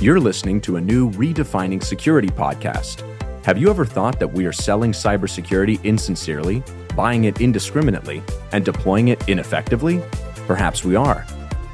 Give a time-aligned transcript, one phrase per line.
[0.00, 3.04] You're listening to a new Redefining Security podcast.
[3.44, 6.62] Have you ever thought that we are selling cybersecurity insincerely,
[6.96, 8.22] buying it indiscriminately,
[8.52, 10.00] and deploying it ineffectively?
[10.46, 11.26] Perhaps we are.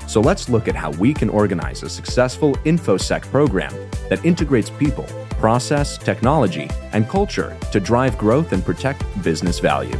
[0.08, 3.72] So let's look at how we can organize a successful InfoSec program
[4.08, 5.06] that integrates people
[5.38, 9.96] process, technology, and culture to drive growth and protect business value.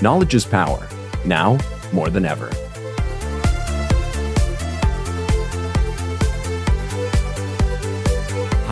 [0.00, 0.88] Knowledge is power,
[1.24, 1.58] now
[1.92, 2.50] more than ever.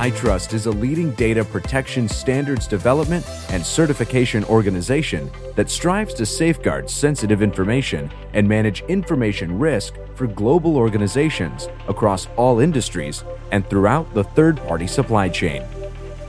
[0.01, 6.89] HITRUST is a leading data protection standards development and certification organization that strives to safeguard
[6.89, 14.25] sensitive information and manage information risk for global organizations across all industries and throughout the
[14.25, 15.63] third party supply chain.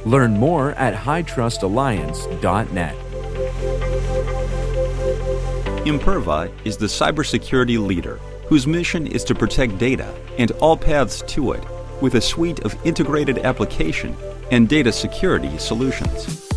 [0.03, 2.95] Learn more at hitrustalliance.net.
[5.86, 8.17] Imperva is the cybersecurity leader
[8.49, 11.64] whose mission is to protect data and all paths to it
[12.02, 14.16] with a suite of integrated application
[14.52, 16.49] and data security solutions.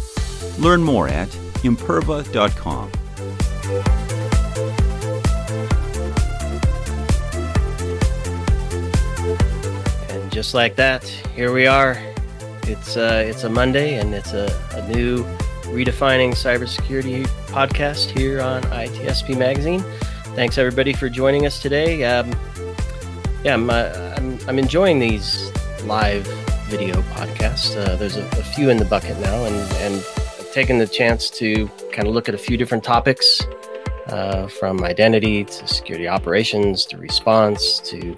[0.58, 1.28] Learn more at
[1.62, 2.90] imperva.com.
[10.10, 11.98] And just like that, here we are
[12.68, 15.24] it's uh, it's a Monday, and it's a, a new
[15.64, 19.82] redefining cybersecurity podcast here on ITSP Magazine.
[20.34, 22.04] Thanks everybody for joining us today.
[22.04, 22.34] Um,
[23.44, 25.50] yeah, I'm, uh, I'm, I'm enjoying these
[25.84, 26.26] live
[26.68, 27.74] video podcasts.
[27.74, 30.04] Uh, there's a, a, few in the bucket now, and and
[30.52, 33.42] taking the chance to kind of look at a few different topics.
[34.08, 38.14] Uh, from identity to security operations to response to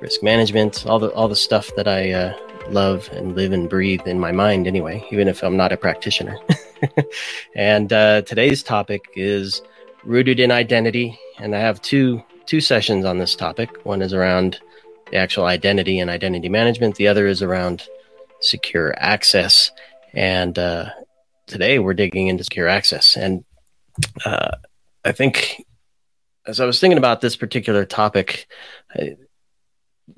[0.00, 2.36] risk management, all the all the stuff that I uh,
[2.68, 6.38] love and live and breathe in my mind anyway, even if I'm not a practitioner.
[7.54, 9.62] and uh, today's topic is
[10.04, 13.70] rooted in identity, and I have two two sessions on this topic.
[13.84, 14.60] One is around
[15.10, 16.96] the actual identity and identity management.
[16.96, 17.86] The other is around
[18.40, 19.70] secure access.
[20.14, 20.90] And uh,
[21.46, 23.16] today we're digging into secure access.
[23.16, 23.44] And
[24.24, 24.56] uh,
[25.04, 25.64] I think
[26.46, 28.46] as I was thinking about this particular topic,
[28.94, 29.16] I,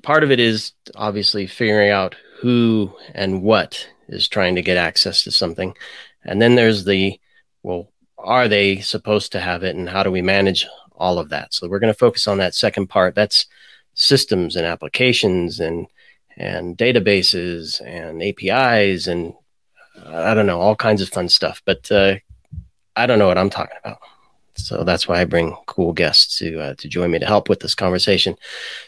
[0.01, 5.23] part of it is obviously figuring out who and what is trying to get access
[5.23, 5.75] to something.
[6.23, 7.19] And then there's the,
[7.61, 11.53] well, are they supposed to have it and how do we manage all of that?
[11.53, 13.15] So we're going to focus on that second part.
[13.15, 13.45] That's
[13.93, 15.87] systems and applications and
[16.35, 19.33] and databases and APIs and
[20.03, 21.61] uh, I don't know all kinds of fun stuff.
[21.65, 22.15] But uh,
[22.95, 23.99] I don't know what I'm talking about.
[24.55, 27.59] So that's why I bring cool guests to uh, to join me to help with
[27.59, 28.35] this conversation.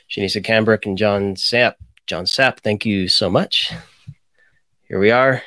[0.10, 1.76] Shinesa Cambric and John Sapp
[2.08, 3.74] John Sapp, thank you so much.
[4.88, 5.42] Here we are.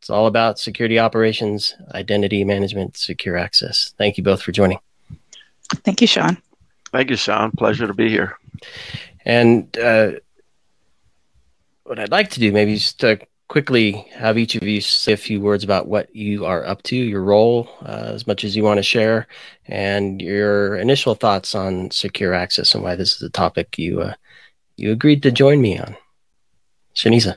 [0.00, 3.94] It's all about security operations, identity management, secure access.
[3.96, 4.78] Thank you both for joining.
[5.84, 6.36] Thank you, Sean.
[6.94, 7.50] Thank you, Sean.
[7.50, 8.38] Pleasure to be here.
[9.24, 10.12] And uh,
[11.82, 13.18] what I'd like to do, maybe just to
[13.48, 16.94] quickly have each of you say a few words about what you are up to,
[16.94, 19.26] your role, uh, as much as you want to share,
[19.66, 24.14] and your initial thoughts on secure access and why this is a topic you uh,
[24.76, 25.96] you agreed to join me on.
[26.94, 27.36] Shinesa.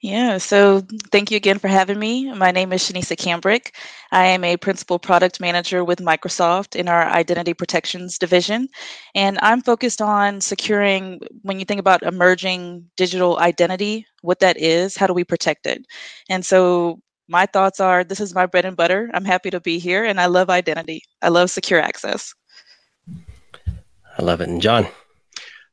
[0.00, 2.32] Yeah, so thank you again for having me.
[2.32, 3.74] My name is Shinesa Cambric.
[4.12, 8.68] I am a principal product manager with Microsoft in our identity protections division.
[9.16, 14.96] And I'm focused on securing, when you think about emerging digital identity, what that is,
[14.96, 15.84] how do we protect it?
[16.28, 19.10] And so my thoughts are this is my bread and butter.
[19.14, 21.02] I'm happy to be here and I love identity.
[21.22, 22.32] I love secure access.
[24.16, 24.48] I love it.
[24.48, 24.86] And John.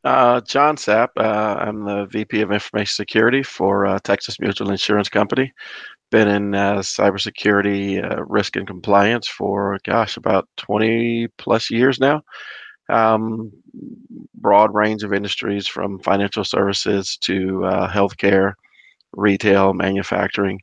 [0.06, 1.10] Uh, John Sapp.
[1.18, 5.52] Uh, I'm the VP of Information Security for uh, Texas Mutual Insurance Company.
[6.12, 12.22] Been in uh, cybersecurity uh, risk and compliance for, gosh, about 20 plus years now.
[12.88, 13.52] Um,
[14.35, 18.53] broad range of industries from financial services to uh, healthcare,
[19.14, 20.59] retail, manufacturing,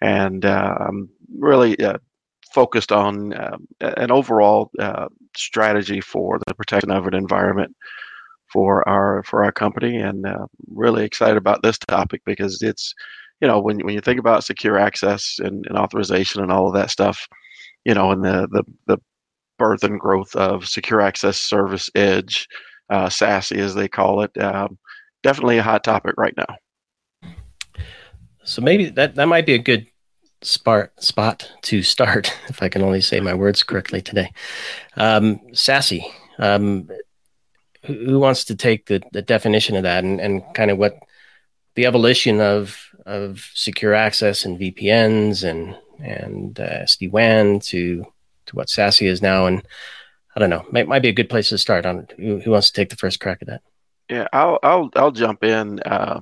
[0.00, 1.76] and I'm really
[2.54, 3.34] focused on
[3.82, 4.70] an overall
[5.36, 7.76] strategy for the protection of an environment
[8.52, 12.94] for our for our company, and uh, really excited about this topic because it's
[13.40, 16.74] you know when when you think about secure access and, and authorization and all of
[16.74, 17.26] that stuff,
[17.84, 18.98] you know, and the the the
[19.58, 22.46] birth and growth of secure access service edge,
[22.90, 24.78] uh, SASE as they call it, um,
[25.22, 26.56] definitely a hot topic right now.
[28.44, 29.86] So maybe that that might be a good
[30.42, 34.30] spot spot to start, if I can only say my words correctly today.
[34.96, 36.02] Um, SASE.
[36.38, 36.88] Um,
[37.88, 40.98] who wants to take the, the definition of that and, and kind of what
[41.74, 48.04] the evolution of of secure access and VPNs and and uh, SD WAN to
[48.46, 49.62] to what SASE is now, and
[50.34, 51.86] I don't know, might, might be a good place to start.
[51.86, 53.62] On who, who wants to take the first crack at that?
[54.10, 56.20] Yeah, I'll I'll I'll jump in uh,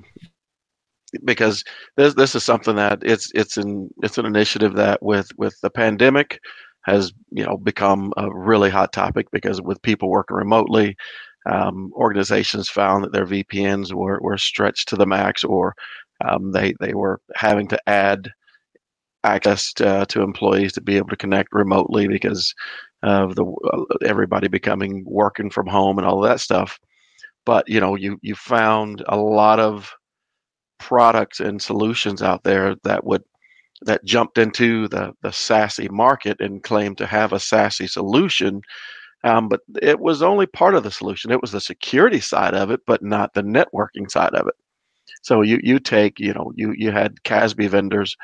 [1.23, 1.63] because
[1.95, 5.69] this this is something that it's it's an it's an initiative that with with the
[5.69, 6.39] pandemic
[6.83, 10.95] has you know become a really hot topic because with people working remotely,
[11.47, 15.75] um, organizations found that their VPNs were were stretched to the max, or
[16.27, 18.31] um, they they were having to add
[19.23, 22.53] access to, to, employees to be able to connect remotely because
[23.03, 26.79] of the uh, everybody becoming working from home and all of that stuff.
[27.45, 29.93] But you know you you found a lot of
[30.79, 33.23] products and solutions out there that would
[33.83, 38.61] that jumped into the the SASE market and claimed to have a SASE solution
[39.23, 41.31] um, but it was only part of the solution.
[41.31, 44.55] It was the security side of it but not the networking side of it.
[45.21, 48.15] So you you take you know you you had CASB vendors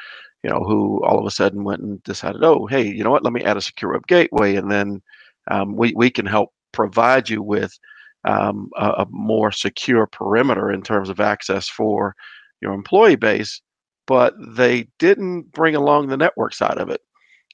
[0.44, 3.24] you know who all of a sudden went and decided oh hey you know what?
[3.24, 5.02] Let me add a secure web gateway and then
[5.50, 7.78] um, we we can help provide you with
[8.26, 12.16] um, a, a, more secure perimeter in terms of access for
[12.62, 13.62] your employee base,
[14.08, 17.02] but they didn't bring along the network side of it.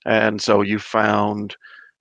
[0.05, 1.55] And so you found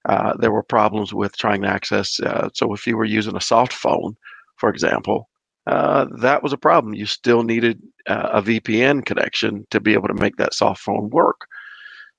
[0.09, 2.19] uh, there were problems with trying to access.
[2.21, 4.17] Uh, so if you were using a soft phone,
[4.57, 5.29] for example,
[5.67, 6.95] uh, that was a problem.
[6.95, 11.11] You still needed uh, a VPN connection to be able to make that soft phone
[11.11, 11.47] work.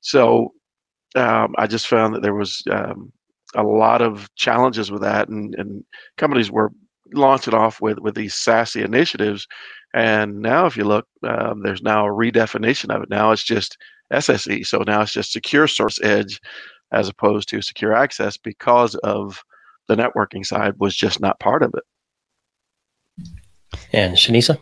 [0.01, 0.53] So
[1.15, 3.11] um, I just found that there was um,
[3.55, 5.83] a lot of challenges with that, and, and
[6.17, 6.71] companies were
[7.13, 9.47] launching off with with these SASE initiatives.
[9.95, 13.09] And now, if you look, um, there's now a redefinition of it.
[13.09, 13.77] Now it's just
[14.13, 14.63] SSE.
[14.67, 16.39] So now it's just secure source edge
[16.91, 19.43] as opposed to secure access because of
[19.87, 21.83] the networking side was just not part of it.
[23.91, 24.59] And Shinesa?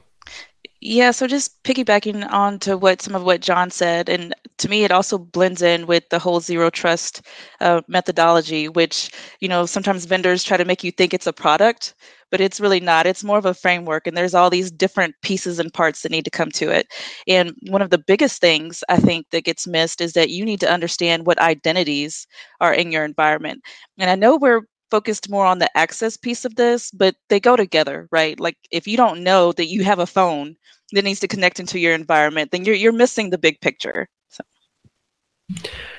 [0.89, 4.85] Yeah, so just piggybacking on to what some of what John said, and to me,
[4.85, 7.23] it also blends in with the whole zero trust
[7.59, 9.11] uh, methodology, which
[9.41, 11.93] you know sometimes vendors try to make you think it's a product,
[12.31, 13.05] but it's really not.
[13.05, 16.23] It's more of a framework, and there's all these different pieces and parts that need
[16.25, 16.87] to come to it.
[17.27, 20.61] And one of the biggest things I think that gets missed is that you need
[20.61, 22.25] to understand what identities
[22.61, 23.61] are in your environment.
[23.99, 27.55] And I know we're focused more on the access piece of this, but they go
[27.55, 28.39] together, right?
[28.39, 30.55] Like if you don't know that you have a phone
[30.93, 34.07] that needs to connect into your environment, then you're you're missing the big picture.
[34.29, 34.43] So.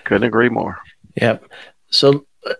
[0.04, 0.78] Couldn't agree more.
[1.20, 1.44] Yep.
[1.90, 2.54] So, uh,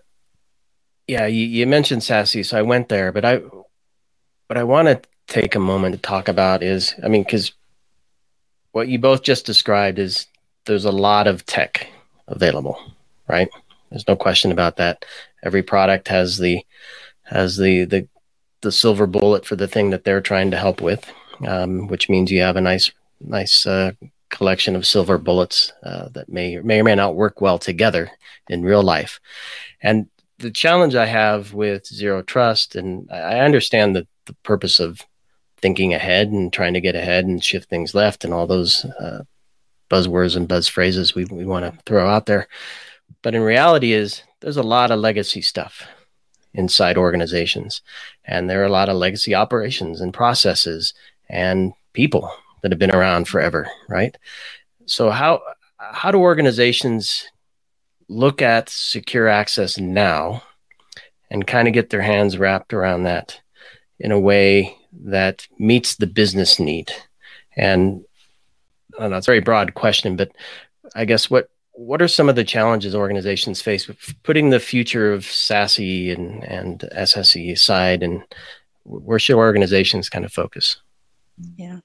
[1.07, 5.01] yeah, you, you mentioned SASE, so I went there, but I what I want to
[5.27, 7.53] take a moment to talk about is, I mean, because
[8.71, 10.27] what you both just described is
[10.65, 11.87] there's a lot of tech
[12.27, 12.79] available,
[13.27, 13.49] right?
[13.89, 15.05] There's no question about that.
[15.43, 16.63] Every product has the
[17.23, 18.07] has the the
[18.61, 21.09] the silver bullet for the thing that they're trying to help with,
[21.47, 22.91] um, which means you have a nice
[23.21, 23.91] nice uh,
[24.29, 28.11] collection of silver bullets uh, that may may or may not work well together
[28.49, 29.19] in real life.
[29.81, 30.07] And
[30.39, 35.01] the challenge I have with zero trust, and I understand the, the purpose of
[35.57, 39.23] thinking ahead and trying to get ahead and shift things left and all those uh,
[39.89, 42.47] buzzwords and buzz phrases we, we want to throw out there.
[43.21, 45.87] But in reality is there's a lot of legacy stuff
[46.53, 47.81] inside organizations.
[48.25, 50.93] And there are a lot of legacy operations and processes
[51.29, 54.17] and people that have been around forever, right?
[54.85, 55.41] So how
[55.77, 57.25] how do organizations
[58.09, 60.43] look at secure access now
[61.29, 63.39] and kind of get their hands wrapped around that
[63.99, 64.75] in a way
[65.05, 66.91] that meets the business need?
[67.55, 68.03] And
[68.97, 70.31] I don't know, it's a very broad question, but
[70.95, 71.49] I guess what
[71.79, 76.43] what are some of the challenges organizations face with putting the future of SASE and,
[76.43, 78.21] and SSE aside, and
[78.83, 80.75] where should organizations kind of focus?
[81.55, 81.79] Yeah.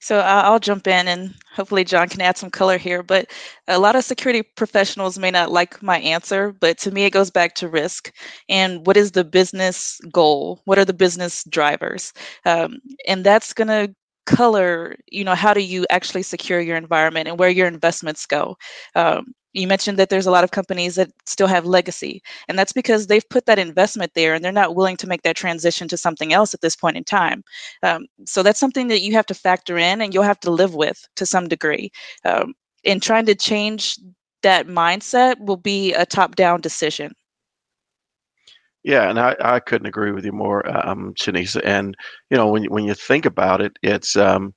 [0.00, 3.02] So I'll jump in and hopefully John can add some color here.
[3.02, 3.30] But
[3.68, 7.30] a lot of security professionals may not like my answer, but to me, it goes
[7.30, 8.12] back to risk
[8.48, 10.60] and what is the business goal?
[10.64, 12.12] What are the business drivers?
[12.44, 13.94] Um, and that's going to
[14.26, 18.56] color you know how do you actually secure your environment and where your investments go?
[18.94, 22.72] Um, you mentioned that there's a lot of companies that still have legacy and that's
[22.72, 25.96] because they've put that investment there and they're not willing to make that transition to
[25.96, 27.42] something else at this point in time.
[27.82, 30.74] Um, so that's something that you have to factor in and you'll have to live
[30.74, 31.90] with to some degree.
[32.24, 33.98] Um, and trying to change
[34.42, 37.12] that mindset will be a top down decision
[38.84, 41.60] yeah, and I, I couldn't agree with you more, um, Shinesa.
[41.64, 41.96] And
[42.30, 44.54] you know, when when you think about it, it's um,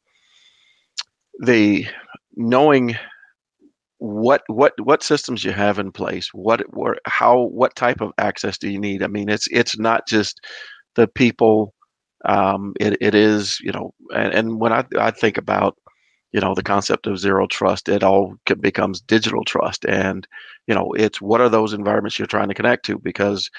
[1.39, 1.85] the
[2.35, 2.95] knowing
[3.99, 8.57] what what what systems you have in place what what how what type of access
[8.57, 10.39] do you need i mean it's it's not just
[10.95, 11.73] the people
[12.25, 15.77] um, it, it is you know and, and when I, I think about
[16.33, 20.27] you know the concept of zero trust it all becomes digital trust and
[20.67, 23.49] you know it's what are those environments you're trying to connect to because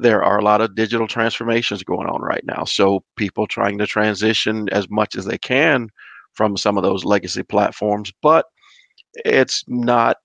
[0.00, 2.64] there are a lot of digital transformations going on right now.
[2.64, 5.88] So people trying to transition as much as they can
[6.34, 8.46] from some of those legacy platforms but
[9.24, 10.18] it's not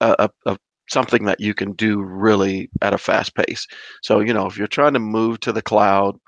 [0.00, 0.58] a, a,
[0.88, 3.66] something that you can do really at a fast pace.
[4.02, 6.18] So you know if you're trying to move to the cloud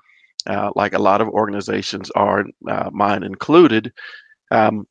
[0.47, 3.91] uh, like a lot of organizations are uh, mine included
[4.51, 4.87] um,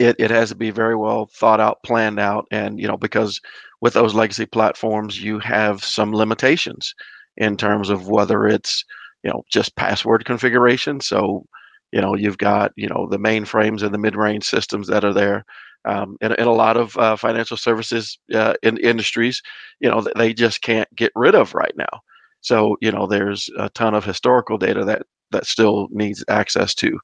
[0.00, 3.40] it, it has to be very well thought out, planned out, and you know because
[3.82, 6.94] with those legacy platforms, you have some limitations
[7.36, 8.84] in terms of whether it's
[9.24, 11.00] you know just password configuration.
[11.00, 11.46] So
[11.92, 15.44] you know you've got you know the mainframes and the mid-range systems that are there.
[15.86, 19.42] Um, in, in a lot of uh, financial services uh, in industries,
[19.80, 22.00] you know they just can't get rid of right now.
[22.42, 25.02] So you know there's a ton of historical data that
[25.32, 26.98] that still needs access to,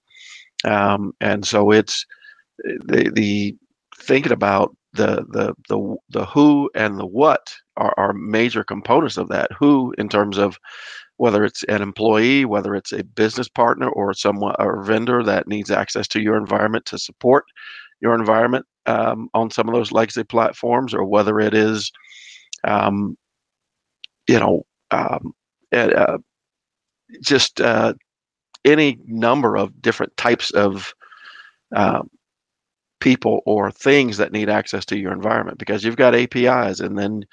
[0.65, 2.05] um, and so it's
[2.59, 3.57] the the
[3.99, 9.29] thinking about the the the the who and the what are, are major components of
[9.29, 9.51] that.
[9.59, 10.59] Who in terms of
[11.19, 15.71] whether it's an employee, whether it's a business partner or someone or vendor that needs
[15.71, 17.45] access to your environment to support
[18.01, 21.91] your environment um, on some of those legacy platforms, or whether it is,
[22.65, 23.17] um,
[24.29, 25.33] you know, um,
[25.73, 26.19] uh,
[27.23, 27.95] just uh,
[28.65, 30.93] any number of different types of
[31.75, 32.11] um,
[33.01, 37.25] people or things that need access to your environment because you've got APIs and then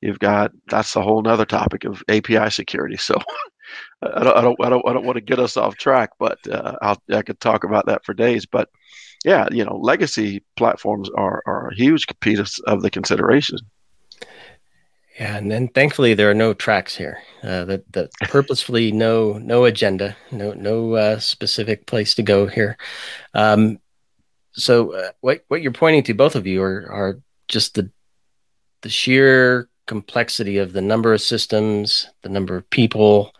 [0.00, 2.96] you've got that's a whole nother topic of API security.
[2.96, 3.16] So
[4.02, 6.38] I don't, I don't, I don't, I don't want to get us off track, but
[6.48, 8.46] uh, I'll, I could talk about that for days.
[8.46, 8.68] But
[9.24, 13.58] yeah, you know, legacy platforms are, are a huge piece of the consideration.
[15.18, 17.18] Yeah, and then thankfully there are no tracks here.
[17.42, 22.78] Uh, that that purposefully no no agenda, no no uh, specific place to go here.
[23.34, 23.78] Um,
[24.52, 27.90] so uh, what what you're pointing to, both of you, are are just the
[28.82, 33.34] the sheer complexity of the number of systems, the number of people,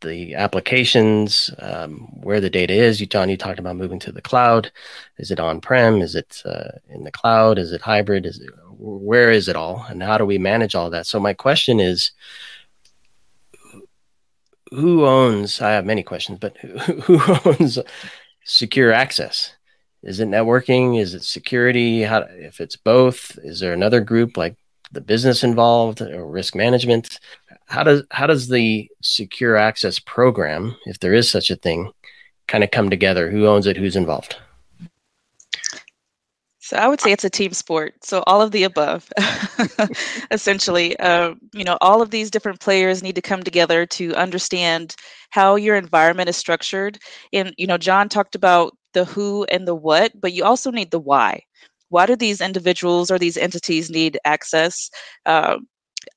[0.00, 3.00] the applications, um, where the data is.
[3.00, 4.70] You, John, you talked about moving to the cloud.
[5.18, 6.02] Is it on prem?
[6.02, 7.58] Is it uh, in the cloud?
[7.58, 8.26] Is it hybrid?
[8.26, 9.86] Is it, where is it all?
[9.88, 11.06] And how do we manage all that?
[11.06, 12.12] So my question is,
[14.70, 15.60] who owns?
[15.60, 16.78] I have many questions, but who,
[17.18, 17.78] who owns
[18.44, 19.54] secure access?
[20.02, 21.00] Is it networking?
[21.00, 22.02] Is it security?
[22.02, 24.56] How, if it's both, is there another group like
[24.90, 27.20] the business involved or risk management?
[27.66, 31.92] How does how does the secure access program, if there is such a thing,
[32.48, 33.30] kind of come together?
[33.30, 33.76] Who owns it?
[33.76, 34.36] Who's involved?
[36.58, 38.04] So I would say it's a team sport.
[38.04, 39.08] So all of the above,
[40.30, 40.98] essentially.
[40.98, 44.94] Uh, you know, all of these different players need to come together to understand
[45.30, 46.98] how your environment is structured.
[47.32, 50.90] And you know, John talked about the who and the what, but you also need
[50.90, 51.42] the why.
[51.88, 54.90] Why do these individuals or these entities need access?
[55.26, 55.58] Uh,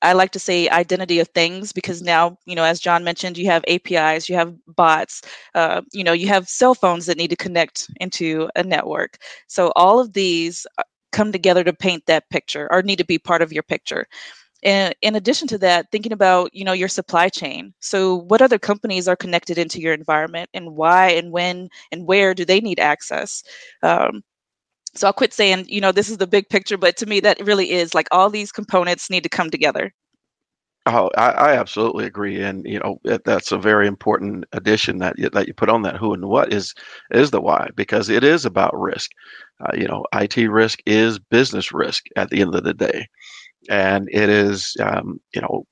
[0.02, 3.46] I like to say identity of things because now, you know, as John mentioned, you
[3.48, 5.22] have APIs, you have bots,
[5.54, 9.18] uh, you know, you have cell phones that need to connect into a network.
[9.48, 13.20] So all of these uh, come together to paint that picture or need to be
[13.20, 14.06] part of your picture.
[14.66, 17.74] And in addition to that, thinking about you know your supply chain.
[17.80, 22.34] So what other companies are connected into your environment, and why, and when, and where
[22.34, 23.44] do they need access?
[23.84, 24.24] Um,
[24.96, 27.46] so I'll quit saying you know this is the big picture, but to me that
[27.46, 29.94] really is like all these components need to come together.
[30.88, 35.30] Oh, I, I, absolutely agree, and you know that's a very important addition that you,
[35.32, 36.76] that you put on that who and what is
[37.12, 39.12] is the why because it is about risk.
[39.60, 43.08] Uh, you know, IT risk is business risk at the end of the day,
[43.70, 45.66] and it is um, you know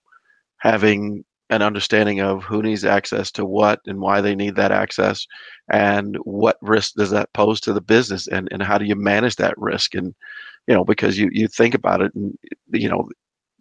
[0.58, 5.28] having an understanding of who needs access to what and why they need that access
[5.72, 9.36] and what risk does that pose to the business and, and how do you manage
[9.36, 9.94] that risk?
[9.94, 10.16] And
[10.68, 12.38] you know because you you think about it and
[12.72, 13.08] you know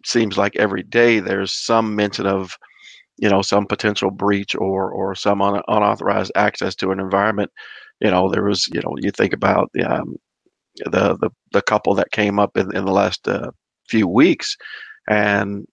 [0.05, 2.57] seems like every day there's some mention of
[3.17, 7.51] you know some potential breach or or some un, unauthorized access to an environment.
[8.01, 10.15] You know there was you know you think about um,
[10.85, 13.51] the the the couple that came up in, in the last uh,
[13.87, 14.57] few weeks,
[15.07, 15.67] and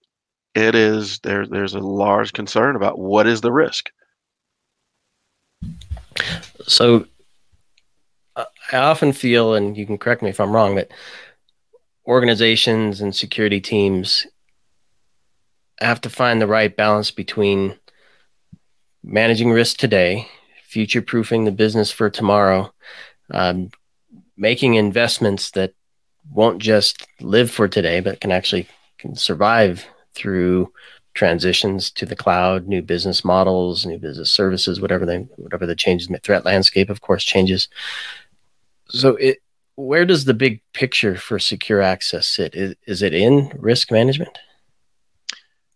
[0.55, 1.45] it is there.
[1.45, 3.89] There's a large concern about what is the risk.
[6.67, 7.05] So,
[8.35, 10.91] I often feel, and you can correct me if I'm wrong, that
[12.07, 14.27] organizations and security teams
[15.79, 17.77] have to find the right balance between
[19.03, 20.27] managing risk today,
[20.63, 22.71] future proofing the business for tomorrow,
[23.31, 23.71] um,
[24.37, 25.73] making investments that
[26.29, 30.71] won't just live for today, but can actually can survive through
[31.13, 36.09] transitions to the cloud, new business models, new business services, whatever they whatever the changes
[36.23, 37.67] threat landscape, of course, changes.
[38.89, 39.39] So it
[39.75, 42.55] where does the big picture for secure access sit?
[42.55, 44.37] Is, is it in risk management?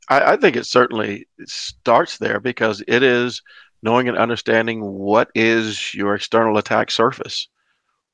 [0.10, 3.42] I, I think it certainly starts there because it is
[3.82, 7.48] knowing and understanding what is your external attack surface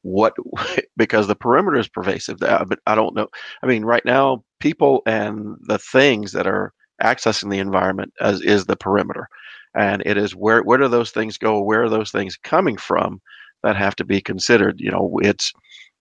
[0.03, 0.33] what
[0.97, 3.27] because the perimeter is pervasive but i don't know
[3.63, 8.65] i mean right now people and the things that are accessing the environment as is
[8.65, 9.27] the perimeter.
[9.75, 11.61] And it is where where do those things go?
[11.61, 13.21] Where are those things coming from
[13.63, 14.79] that have to be considered?
[14.79, 15.53] You know it's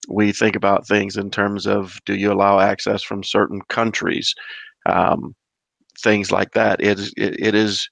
[0.09, 4.35] we think about things in terms of do you allow access from certain countries?
[4.87, 5.35] Um,
[6.03, 6.81] things like that.
[6.83, 7.89] It is it, it is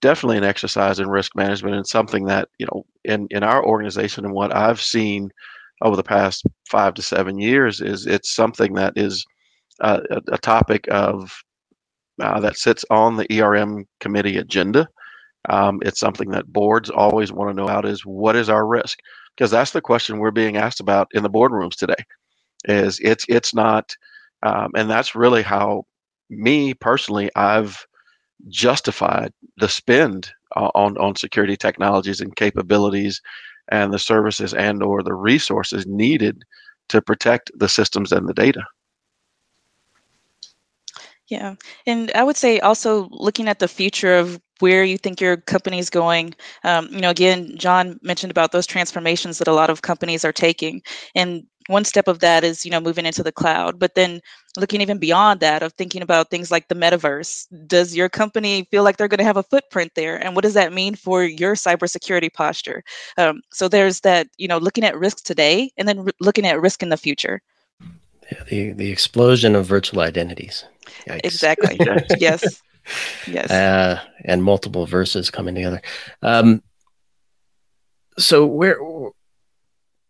[0.00, 4.24] definitely an exercise in risk management and something that you know in in our organization
[4.24, 5.30] and what I've seen
[5.82, 9.24] over the past five to seven years is it's something that is
[9.80, 11.32] uh, a, a, topic of
[12.20, 14.86] uh, that sits on the ERM committee agenda.
[15.48, 18.98] Um, it's something that boards always want to know about is what is our risk
[19.36, 22.04] because that's the question we're being asked about in the boardrooms today.
[22.66, 23.96] Is it's it's not,
[24.44, 25.84] um, and that's really how
[26.30, 27.84] me personally I've
[28.48, 33.20] justified the spend on on security technologies and capabilities
[33.68, 36.44] and the services and or the resources needed
[36.88, 38.62] to protect the systems and the data.
[41.28, 41.54] Yeah.
[41.86, 45.78] And i would say also looking at the future of where you think your company
[45.78, 49.82] is going um, you know again john mentioned about those transformations that a lot of
[49.82, 50.82] companies are taking.
[51.14, 54.20] And one step of that is you know moving into the cloud but then
[54.56, 57.46] looking even beyond that of thinking about things like the metaverse.
[57.66, 60.16] Does your company feel like they're going to have a footprint there?
[60.16, 62.84] And what does that mean for your cybersecurity posture?
[63.16, 66.60] Um, so there's that you know looking at risk today and then re- looking at
[66.60, 67.40] risk in the future.
[68.30, 70.64] Yeah, the the explosion of virtual identities.
[71.06, 71.20] Yikes.
[71.24, 71.78] exactly.
[72.18, 72.62] Yes.
[73.28, 73.48] Yes.
[73.48, 75.80] Uh, and multiple verses coming together.
[76.20, 76.62] Um,
[78.18, 78.76] so where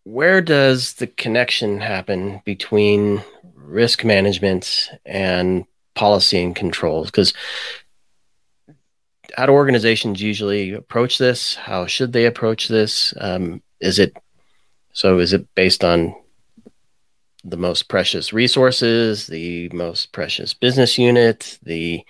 [0.05, 3.23] where does the connection happen between
[3.55, 7.07] risk management and policy and controls?
[7.07, 7.33] Because
[9.37, 11.55] how do organizations usually approach this?
[11.55, 13.15] How should they approach this?
[13.19, 14.17] Um, is it
[14.93, 15.19] so?
[15.19, 16.15] Is it based on
[17.45, 22.05] the most precious resources, the most precious business unit, the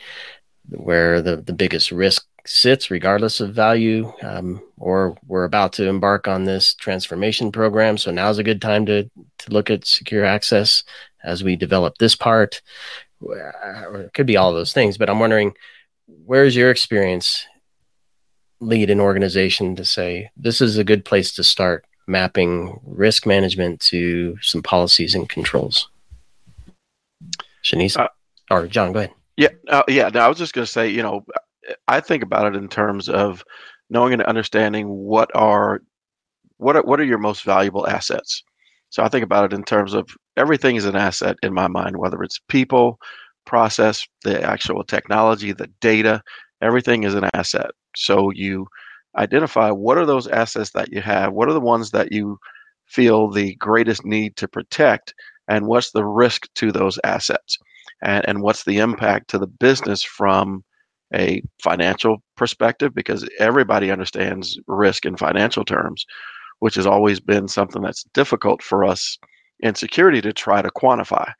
[0.68, 6.26] where the the biggest risk sits regardless of value um, or we're about to embark
[6.26, 7.96] on this transformation program.
[7.98, 9.04] So now's a good time to
[9.38, 10.84] to look at secure access
[11.24, 12.62] as we develop this part.
[13.24, 15.54] Or it could be all those things but i'm wondering
[16.24, 17.46] where's your experience
[18.60, 23.80] lead an organization to say this is a good place to start mapping risk management
[23.80, 25.88] to some policies and controls
[27.62, 27.96] shanice?
[27.98, 28.08] Uh,
[28.50, 29.12] or john go ahead.
[29.36, 31.24] yeah uh, yeah no, i was just going to say you know
[31.88, 33.44] I think about it in terms of
[33.90, 35.80] knowing and understanding what are
[36.56, 38.42] what are, what are your most valuable assets.
[38.90, 41.96] So I think about it in terms of everything is an asset in my mind,
[41.96, 42.98] whether it's people,
[43.46, 46.22] process, the actual technology, the data,
[46.60, 47.70] everything is an asset.
[47.96, 48.66] So you
[49.16, 52.38] identify what are those assets that you have, what are the ones that you
[52.86, 55.14] feel the greatest need to protect,
[55.48, 57.58] and what's the risk to those assets,
[58.02, 60.62] and, and what's the impact to the business from
[61.14, 66.06] a financial perspective because everybody understands risk in financial terms,
[66.60, 69.18] which has always been something that's difficult for us
[69.60, 71.30] in security to try to quantify.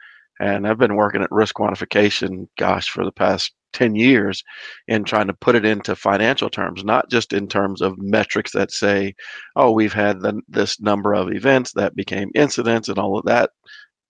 [0.41, 4.43] And I've been working at risk quantification, gosh, for the past 10 years
[4.89, 8.71] in trying to put it into financial terms, not just in terms of metrics that
[8.71, 9.15] say,
[9.57, 13.51] oh, we've had the, this number of events that became incidents and all of that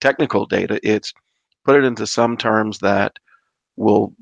[0.01, 0.81] technical data.
[0.83, 1.12] It's
[1.64, 3.18] put it into some terms that
[3.77, 4.14] will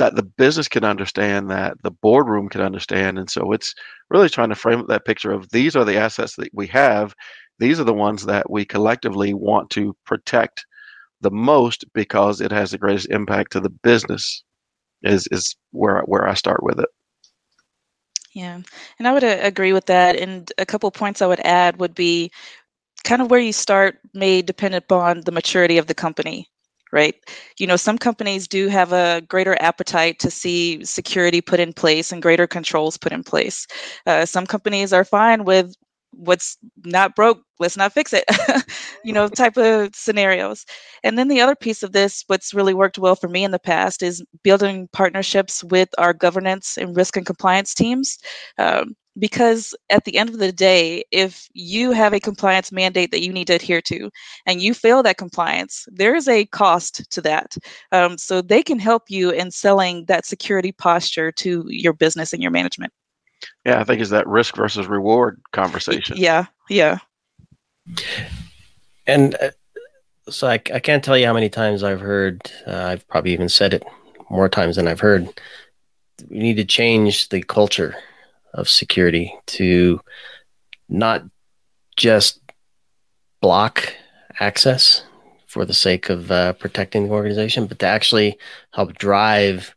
[0.00, 3.18] that the business can understand, that the boardroom can understand.
[3.18, 3.74] And so it's
[4.10, 7.14] really trying to frame that picture of these are the assets that we have.
[7.58, 10.66] These are the ones that we collectively want to protect
[11.20, 14.42] the most because it has the greatest impact to the business
[15.02, 16.88] is is where where I start with it.
[18.32, 18.60] Yeah,
[18.98, 20.16] and I would uh, agree with that.
[20.16, 22.30] And a couple points I would add would be
[23.04, 26.48] kind of where you start may depend upon the maturity of the company
[26.92, 27.14] right?
[27.58, 32.12] You know, some companies do have a greater appetite to see security put in place
[32.12, 33.66] and greater controls put in place.
[34.06, 35.74] Uh, some companies are fine with
[36.12, 38.24] what's not broke let's not fix it
[39.04, 40.66] you know type of scenarios
[41.04, 43.58] and then the other piece of this what's really worked well for me in the
[43.60, 48.18] past is building partnerships with our governance and risk and compliance teams
[48.58, 53.20] um, because at the end of the day, if you have a compliance mandate that
[53.20, 54.10] you need to adhere to
[54.46, 57.56] and you fail that compliance, there is a cost to that.
[57.92, 62.42] Um, so they can help you in selling that security posture to your business and
[62.42, 62.92] your management.
[63.64, 66.16] Yeah, I think it's that risk versus reward conversation.
[66.18, 66.98] Yeah, yeah.
[69.06, 69.50] And uh,
[70.28, 73.48] so I, I can't tell you how many times I've heard, uh, I've probably even
[73.48, 73.84] said it
[74.30, 75.28] more times than I've heard.
[76.28, 77.96] We need to change the culture
[78.54, 80.00] of security to
[80.88, 81.24] not
[81.96, 82.40] just
[83.40, 83.92] block
[84.38, 85.02] access
[85.46, 88.38] for the sake of uh, protecting the organization, but to actually
[88.72, 89.74] help drive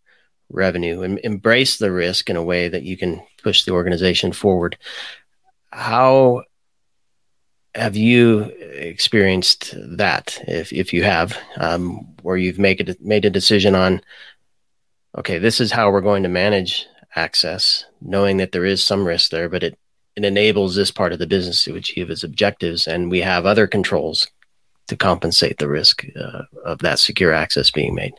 [0.49, 4.77] revenue and embrace the risk in a way that you can push the organization forward.
[5.71, 6.43] How
[7.73, 10.39] have you experienced that?
[10.47, 14.01] If if you have, um, where you've made a, made a decision on,
[15.17, 19.32] okay, this is how we're going to manage access, knowing that there is some risk
[19.32, 19.78] there, but it
[20.15, 23.65] it enables this part of the business to achieve its objectives, and we have other
[23.65, 24.28] controls
[24.88, 28.13] to compensate the risk uh, of that secure access being made.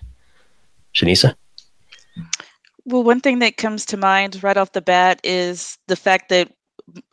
[0.94, 1.34] Shinesa?
[2.84, 6.52] Well, one thing that comes to mind right off the bat is the fact that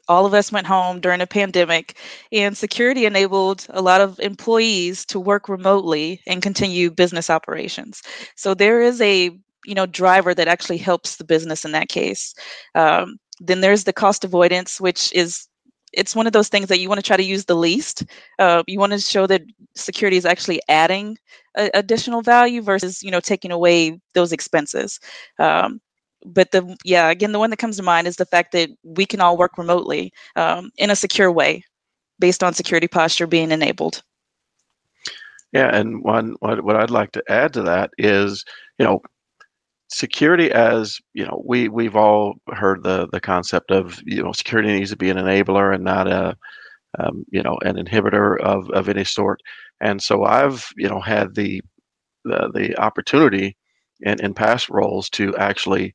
[0.08, 1.98] all of us went home during a pandemic
[2.32, 8.04] and security enabled a lot of employees to work remotely and continue business operations
[8.36, 9.32] so there is a
[9.66, 12.34] you know driver that actually helps the business in that case.
[12.76, 15.48] Um, then there's the cost avoidance which is
[15.94, 18.06] it's one of those things that you want to try to use the least.
[18.40, 19.44] Uh, you want to show that
[19.76, 21.18] security is actually adding
[21.58, 25.00] a, additional value versus you know taking away those expenses.
[25.40, 25.82] Um,
[26.26, 29.06] but the yeah again the one that comes to mind is the fact that we
[29.06, 31.64] can all work remotely um, in a secure way
[32.20, 34.04] based on security posture being enabled.
[35.52, 38.46] Yeah and one what, what i'd like to add to that is
[38.80, 39.02] you know
[39.92, 44.72] security as you know we we've all heard the the concept of you know security
[44.72, 46.36] needs to be an enabler and not a
[47.00, 49.42] um, you know an inhibitor of of any sort.
[49.82, 51.62] And so i've you know had the
[52.24, 53.58] the, the opportunity
[54.02, 55.94] in, in past roles to actually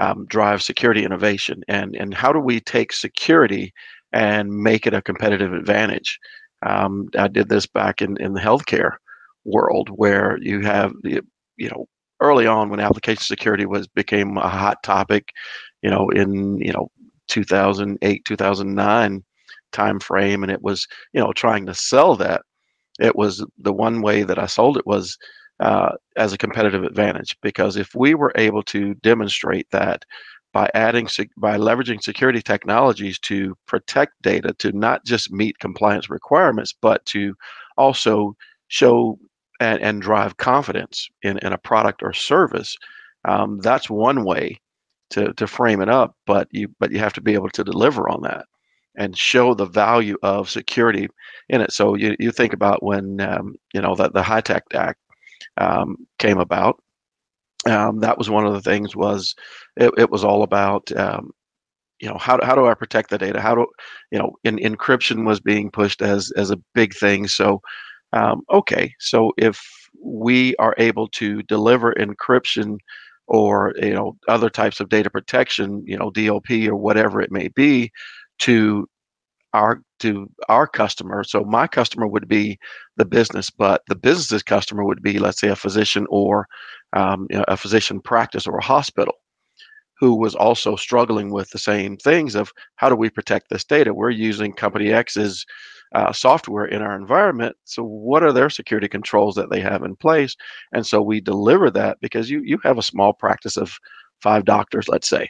[0.00, 1.62] um, drive security innovation.
[1.68, 3.72] And and how do we take security
[4.12, 6.18] and make it a competitive advantage?
[6.66, 8.96] Um, i did this back in in the healthcare
[9.44, 11.22] world where you have the
[11.56, 11.86] you know
[12.20, 15.30] early on when application security was became a hot topic
[15.82, 16.90] you know in you know
[17.28, 19.24] 2008 2009
[19.72, 22.42] time frame and it was you know trying to sell that
[22.98, 25.16] it was the one way that i sold it was
[25.60, 30.04] uh, as a competitive advantage because if we were able to demonstrate that
[30.52, 31.06] by adding
[31.36, 37.34] by leveraging security technologies to protect data to not just meet compliance requirements but to
[37.76, 38.34] also
[38.68, 39.18] show
[39.60, 42.76] and, and drive confidence in, in a product or service
[43.26, 44.58] um, that's one way
[45.10, 48.08] to, to frame it up but you but you have to be able to deliver
[48.08, 48.46] on that
[48.96, 51.08] and show the value of security
[51.48, 54.98] in it so you, you think about when um, you know that the HITECH act
[55.56, 56.82] um, came about.
[57.66, 59.34] Um, that was one of the things was
[59.76, 61.30] it, it was all about um,
[61.98, 63.40] you know how, how do I protect the data?
[63.40, 63.66] How do
[64.10, 67.28] you know in, encryption was being pushed as as a big thing.
[67.28, 67.60] So
[68.12, 69.62] um, okay, so if
[70.02, 72.78] we are able to deliver encryption
[73.26, 77.48] or you know other types of data protection, you know DLP or whatever it may
[77.48, 77.92] be,
[78.40, 78.88] to
[79.52, 81.24] our to our customer.
[81.24, 82.58] So my customer would be
[82.96, 86.46] the business, but the business's customer would be, let's say, a physician or
[86.92, 89.14] um, you know, a physician practice or a hospital
[89.98, 93.92] who was also struggling with the same things of how do we protect this data?
[93.92, 95.44] We're using company X's
[95.94, 97.56] uh, software in our environment.
[97.64, 100.36] So what are their security controls that they have in place?
[100.72, 103.72] And so we deliver that because you you have a small practice of
[104.22, 105.28] five doctors, let's say.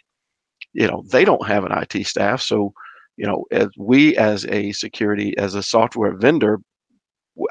[0.73, 2.73] You know, they don't have an IT staff, so
[3.17, 6.61] you know, as we as a security, as a software vendor,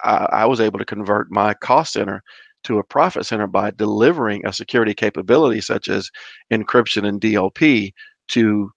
[0.03, 2.23] I, I was able to convert my cost center
[2.63, 6.09] to a profit center by delivering a security capability such as
[6.51, 7.93] encryption and DLP
[8.29, 8.71] to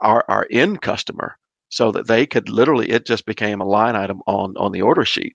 [0.00, 1.36] our, our end customer
[1.72, 5.04] so that they could literally it just became a line item on on the order
[5.04, 5.34] sheet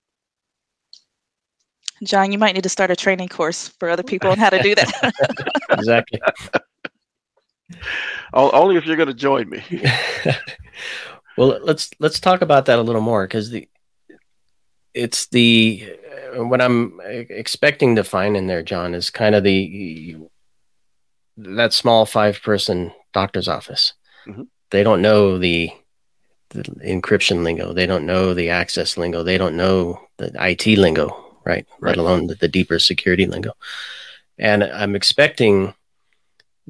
[2.04, 4.62] john you might need to start a training course for other people on how to
[4.62, 5.12] do that
[5.70, 6.20] exactly
[8.32, 9.62] only if you're going to join me
[11.36, 13.68] well, let's let's talk about that a little more because the
[14.94, 15.96] it's the
[16.36, 20.16] uh, what I'm expecting to find in there, John, is kind of the
[21.36, 23.94] that small five person doctor's office.
[24.26, 24.42] Mm-hmm.
[24.70, 25.70] They don't know the,
[26.50, 27.72] the encryption lingo.
[27.72, 29.22] They don't know the access lingo.
[29.22, 31.08] They don't know the IT lingo,
[31.44, 31.66] right?
[31.80, 31.90] right.
[31.90, 33.52] Let alone the, the deeper security lingo.
[34.38, 35.74] And I'm expecting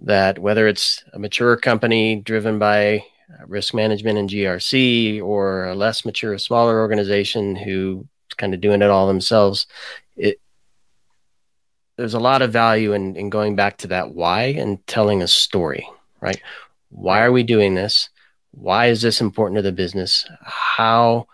[0.03, 5.75] that whether it's a mature company driven by uh, risk management and GRC or a
[5.75, 9.67] less mature, smaller organization who kind of doing it all themselves,
[10.17, 10.41] it
[11.97, 15.29] there's a lot of value in, in going back to that why and telling a
[15.29, 15.87] story,
[16.21, 16.41] right?
[16.91, 18.09] Why are we doing this?
[18.53, 20.29] Why is this important to the business?
[20.43, 21.27] How,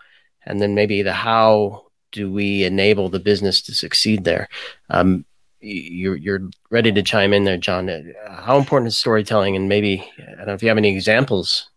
[0.45, 4.47] and then maybe the how do we enable the business to succeed there?
[4.89, 5.25] Um,
[5.59, 8.13] you're, you're ready to chime in there, John.
[8.27, 9.55] How important is storytelling?
[9.55, 11.69] And maybe, I don't know if you have any examples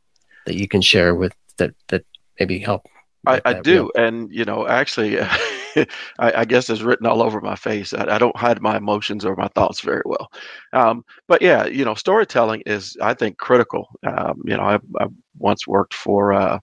[0.46, 2.04] that you can share with that, that
[2.38, 2.86] maybe help.
[3.26, 3.90] I, I do.
[3.94, 4.06] Real.
[4.06, 5.86] And, you know, actually, I,
[6.18, 7.92] I, guess it's written all over my face.
[7.92, 10.30] I, I, don't hide my emotions or my thoughts very well.
[10.72, 13.88] Um, but yeah, you know, storytelling is, I think, critical.
[14.06, 15.06] Um, you know, I, I,
[15.40, 16.58] once worked for uh,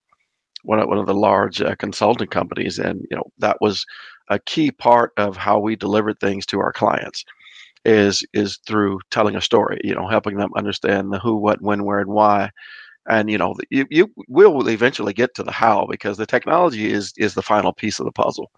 [0.63, 3.85] one of one of the large uh, consulting companies, and you know, that was
[4.29, 7.23] a key part of how we delivered things to our clients.
[7.85, 9.79] Is is through telling a story.
[9.83, 12.51] You know, helping them understand the who, what, when, where, and why
[13.09, 17.13] and you know you, you will eventually get to the how because the technology is
[17.17, 18.51] is the final piece of the puzzle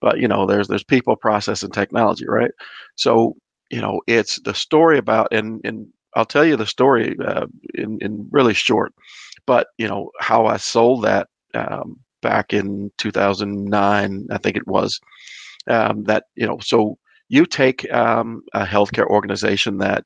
[0.00, 2.52] but you know there's there's people process and technology right
[2.96, 3.34] so
[3.70, 7.98] you know it's the story about and and i'll tell you the story uh, in
[8.00, 8.92] in really short
[9.46, 15.00] but you know how i sold that um, back in 2009 i think it was
[15.68, 16.96] um, that you know so
[17.28, 20.04] you take um, a healthcare organization that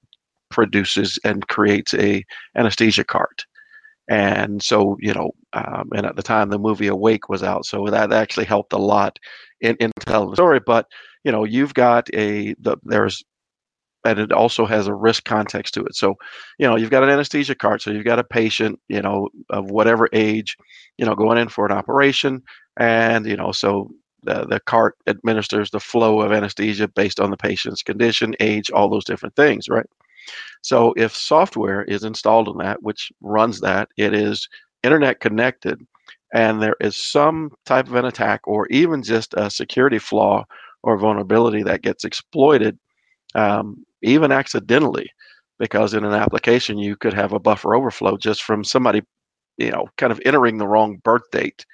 [0.50, 2.24] produces and creates a
[2.56, 3.44] anesthesia cart
[4.08, 7.86] and so you know um, and at the time the movie awake was out so
[7.86, 9.18] that actually helped a lot
[9.60, 10.60] in, in telling the story.
[10.64, 10.86] But
[11.24, 13.22] you know, you've got a the, there's
[14.04, 15.94] and it also has a risk context to it.
[15.94, 16.14] So,
[16.58, 19.70] you know, you've got an anesthesia cart, so you've got a patient, you know, of
[19.70, 20.56] whatever age,
[20.98, 22.42] you know, going in for an operation,
[22.78, 23.90] and you know, so
[24.22, 28.88] the the cart administers the flow of anesthesia based on the patient's condition, age, all
[28.88, 29.86] those different things, right?
[30.62, 34.48] So, if software is installed in that, which runs that, it is
[34.82, 35.84] internet connected
[36.34, 40.44] and there is some type of an attack or even just a security flaw
[40.82, 42.78] or vulnerability that gets exploited,
[43.34, 45.08] um, even accidentally,
[45.58, 49.02] because in an application you could have a buffer overflow just from somebody,
[49.56, 51.64] you know, kind of entering the wrong birth date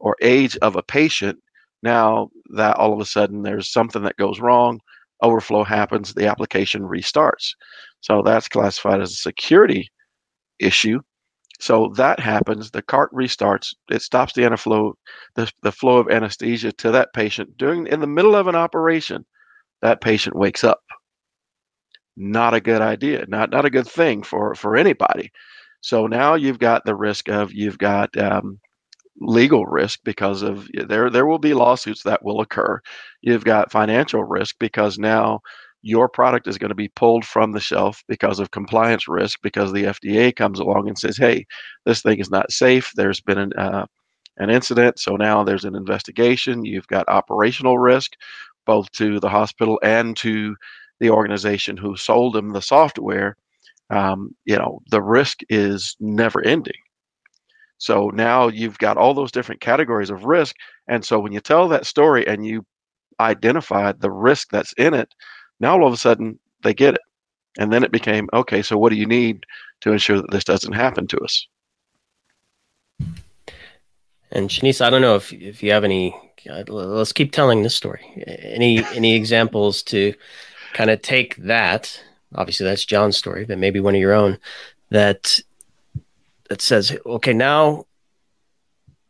[0.00, 1.38] or age of a patient.
[1.82, 4.80] Now that all of a sudden there's something that goes wrong,
[5.22, 7.50] overflow happens, the application restarts.
[8.00, 9.90] So that's classified as a security
[10.58, 11.00] issue
[11.60, 12.70] so that happens.
[12.70, 13.74] The cart restarts.
[13.90, 14.92] It stops the anaflow,
[15.34, 17.56] the, the flow of anesthesia to that patient.
[17.56, 19.24] During in the middle of an operation,
[19.82, 20.80] that patient wakes up.
[22.20, 23.24] Not a good idea.
[23.28, 25.30] Not not a good thing for for anybody.
[25.82, 28.58] So now you've got the risk of you've got um,
[29.20, 32.80] legal risk because of there there will be lawsuits that will occur.
[33.22, 35.40] You've got financial risk because now
[35.82, 39.72] your product is going to be pulled from the shelf because of compliance risk because
[39.72, 41.46] the FDA comes along and says, "Hey,
[41.86, 42.92] this thing is not safe.
[42.96, 43.86] There's been an uh,
[44.38, 46.64] an incident, so now there's an investigation.
[46.64, 48.12] You've got operational risk,
[48.66, 50.56] both to the hospital and to
[51.00, 53.36] the organization who sold them the software.
[53.90, 56.74] Um, you know, the risk is never ending.
[57.78, 60.56] So now you've got all those different categories of risk,
[60.88, 62.66] and so when you tell that story and you
[63.20, 65.14] identify the risk that's in it,
[65.60, 67.00] now all of a sudden they get it.
[67.58, 69.44] And then it became, okay, so what do you need
[69.80, 71.46] to ensure that this doesn't happen to us?
[74.30, 76.14] And Shanice, I don't know if, if you have any,
[76.48, 78.24] uh, let's keep telling this story.
[78.26, 80.14] Any, any examples to
[80.72, 82.02] kind of take that,
[82.34, 84.38] obviously that's John's story, but maybe one of your own
[84.90, 85.40] that,
[86.48, 87.86] that says, okay, now,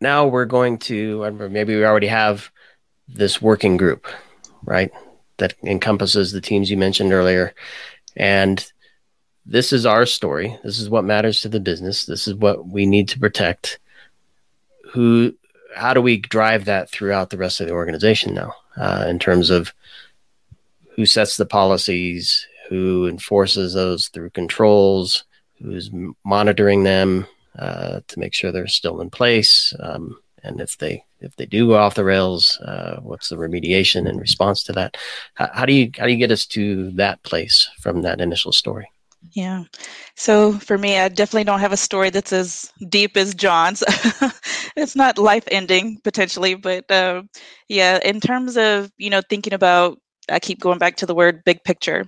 [0.01, 2.51] now we're going to, maybe we already have
[3.09, 4.07] this working group,
[4.65, 4.93] right?
[5.39, 7.55] that encompasses the teams you mentioned earlier.
[8.17, 8.65] And
[9.47, 10.59] this is our story.
[10.63, 12.05] This is what matters to the business.
[12.05, 13.79] This is what we need to protect.
[14.93, 15.35] Who,
[15.75, 19.51] how do we drive that throughout the rest of the organization now uh, in terms
[19.51, 19.73] of
[20.99, 25.23] who sets the policies, who enforces those through controls,
[25.63, 25.93] who's
[26.25, 27.25] monitoring them
[27.57, 31.69] uh, to make sure they're still in place, um, and if they if they do
[31.69, 34.97] go off the rails, uh, what's the remediation in response to that?
[35.35, 38.51] How, how, do you how do you get us to that place from that initial
[38.51, 38.89] story?
[39.31, 39.65] Yeah.
[40.17, 43.85] So for me, I definitely don't have a story that's as deep as John's.
[44.77, 47.23] it's not life ending potentially, but uh,
[47.69, 49.99] yeah, in terms of you know thinking about,
[50.31, 52.07] I keep going back to the word big picture.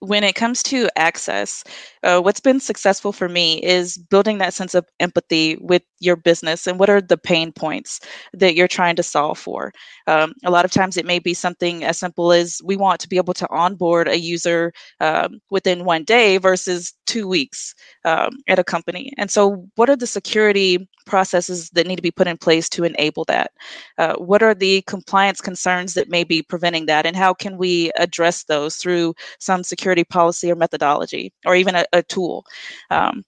[0.00, 1.64] When it comes to access,
[2.06, 6.66] uh, what's been successful for me is building that sense of empathy with your business
[6.68, 8.00] and what are the pain points
[8.32, 9.72] that you're trying to solve for.
[10.06, 13.08] Um, a lot of times it may be something as simple as we want to
[13.08, 18.60] be able to onboard a user um, within one day versus two weeks um, at
[18.60, 19.12] a company.
[19.18, 22.84] And so, what are the security processes that need to be put in place to
[22.84, 23.52] enable that?
[23.98, 27.06] Uh, what are the compliance concerns that may be preventing that?
[27.06, 31.84] And how can we address those through some security policy or methodology or even a,
[31.96, 32.44] a tool?
[32.90, 33.24] Um,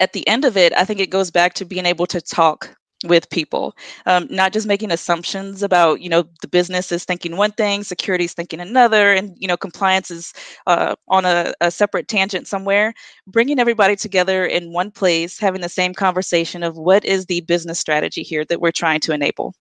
[0.00, 2.74] at the end of it, I think it goes back to being able to talk
[3.04, 3.74] with people.
[4.06, 8.24] Um, not just making assumptions about you know the business is thinking one thing security
[8.24, 10.34] is thinking another and you know compliance is
[10.66, 12.92] uh, on a, a, separate tangent somewhere.
[13.26, 17.78] Bringing everybody together in one place having the same conversation of what is the business
[17.78, 19.54] strategy here that we're trying to enable.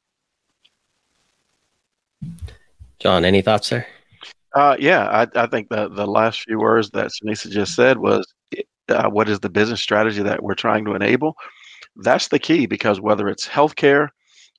[3.00, 3.88] John any thoughts there
[4.56, 8.26] uh, yeah I, I, think the, the last few words that Shinesa just said was
[8.90, 11.36] uh, what is the business strategy that we're trying to enable
[11.96, 14.10] that's the key because whether it's healthcare,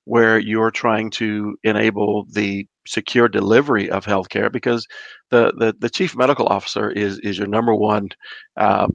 [0.04, 4.86] where you're trying to enable the secure delivery of healthcare, because
[5.30, 8.08] the, the, the chief medical officer is, is your number one
[8.56, 8.88] uh,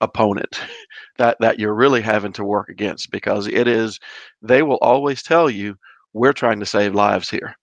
[0.00, 0.60] opponent
[1.18, 3.98] that, that you're really having to work against because it is,
[4.42, 5.76] they will always tell you,
[6.12, 7.54] we're trying to save lives here.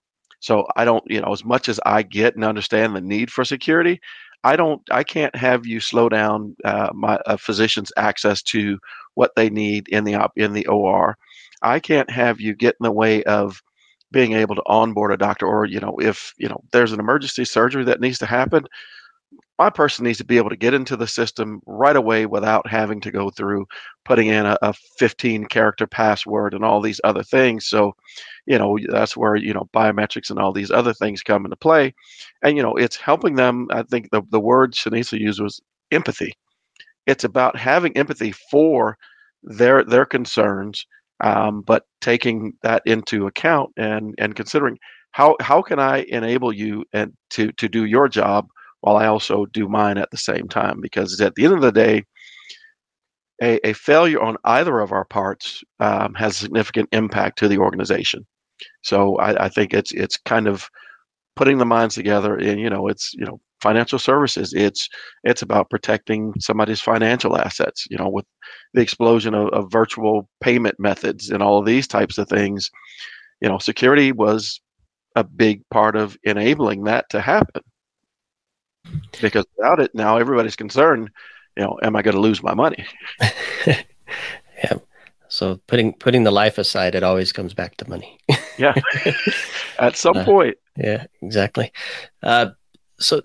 [0.46, 3.44] So I don't, you know, as much as I get and understand the need for
[3.44, 4.00] security,
[4.44, 8.78] I don't, I can't have you slow down uh, my physician's access to
[9.14, 11.16] what they need in the op, in the OR.
[11.62, 13.60] I can't have you get in the way of
[14.12, 17.44] being able to onboard a doctor, or you know, if you know there's an emergency
[17.44, 18.66] surgery that needs to happen,
[19.58, 23.00] my person needs to be able to get into the system right away without having
[23.00, 23.66] to go through
[24.04, 27.94] putting in a, a 15 character password and all these other things so
[28.46, 31.94] you know that's where you know biometrics and all these other things come into play
[32.42, 36.32] and you know it's helping them i think the, the word Shinesa used was empathy
[37.06, 38.96] it's about having empathy for
[39.42, 40.86] their their concerns
[41.20, 44.78] um, but taking that into account and and considering
[45.12, 48.46] how how can i enable you and to to do your job
[48.86, 50.80] while I also do mine at the same time.
[50.80, 52.04] Because at the end of the day,
[53.42, 58.24] a, a failure on either of our parts um, has significant impact to the organization.
[58.82, 60.68] So I, I, think it's it's kind of
[61.34, 64.52] putting the minds together, and you know, it's you know, financial services.
[64.54, 64.88] It's
[65.24, 67.86] it's about protecting somebody's financial assets.
[67.90, 68.26] You know, with
[68.74, 72.70] the explosion of, of virtual payment methods and all of these types of things,
[73.40, 74.60] you know, security was
[75.16, 77.62] a big part of enabling that to happen
[79.20, 81.10] because without it, now everybody's concerned.
[81.56, 82.86] You know, am I going to lose my money?
[85.36, 88.18] So putting putting the life aside, it always comes back to money.
[88.58, 88.72] yeah.
[89.78, 90.56] At some uh, point.
[90.78, 91.72] Yeah, exactly.
[92.22, 92.52] Uh,
[92.98, 93.20] so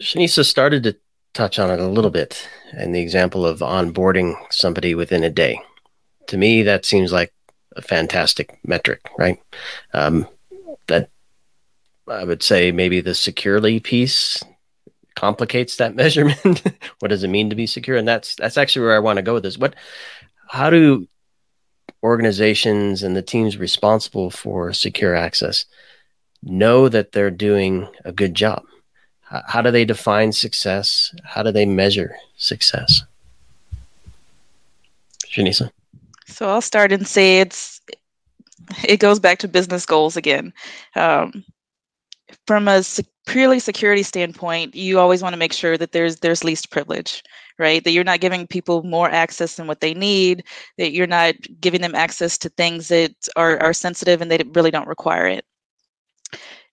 [0.00, 0.96] Shinesa started to
[1.32, 5.60] touch on it a little bit in the example of onboarding somebody within a day.
[6.26, 7.32] To me, that seems like
[7.76, 9.40] a fantastic metric, right?
[9.94, 10.26] Um,
[10.88, 11.10] that
[12.08, 14.42] I would say maybe the securely piece
[15.14, 16.64] complicates that measurement.
[16.98, 17.96] what does it mean to be secure?
[17.96, 19.56] And that's that's actually where I want to go with this.
[19.56, 19.76] What
[20.48, 21.06] how do
[22.02, 25.64] organizations and the teams responsible for secure access
[26.42, 28.64] know that they're doing a good job?
[29.22, 31.14] How, do they define success?
[31.22, 33.04] How do they measure success?
[35.26, 35.70] Shinesa?
[36.26, 37.80] So I'll start and say it's
[38.86, 40.52] it goes back to business goals again.
[40.96, 41.44] Um,
[42.46, 42.82] from a
[43.26, 47.22] purely security standpoint, you always want to make sure that there's there's least privilege,
[47.60, 47.84] right?
[47.84, 50.44] That you're not giving people more access than what they need,
[50.78, 54.70] that you're not giving them access to things that are, are sensitive and they really
[54.70, 55.44] don't require it.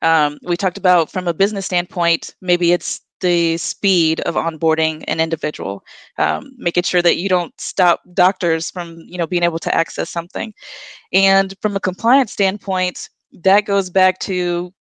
[0.01, 5.19] Um, we talked about from a business standpoint, maybe it's the speed of onboarding an
[5.19, 5.83] individual,
[6.17, 10.09] um, making sure that you don't stop doctors from you know being able to access
[10.09, 10.53] something,
[11.13, 13.09] and from a compliance standpoint,
[13.43, 14.71] that goes back to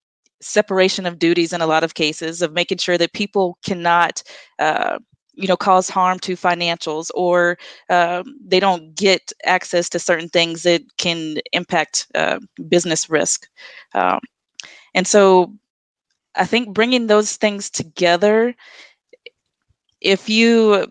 [0.42, 4.22] separation of duties in a lot of cases of making sure that people cannot
[4.58, 4.98] uh,
[5.36, 7.58] you know cause harm to financials or
[7.90, 13.48] um, they don't get access to certain things that can impact uh, business risk
[13.94, 14.20] um,
[14.94, 15.52] and so
[16.36, 18.54] i think bringing those things together
[20.00, 20.86] if you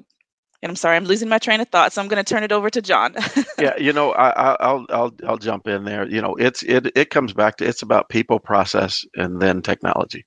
[0.65, 2.51] and I'm sorry, I'm losing my train of thought, so I'm going to turn it
[2.51, 3.13] over to John.
[3.59, 6.09] yeah, you know, I, will I'll I'll jump in there.
[6.09, 10.25] You know, it's it it comes back to it's about people, process, and then technology,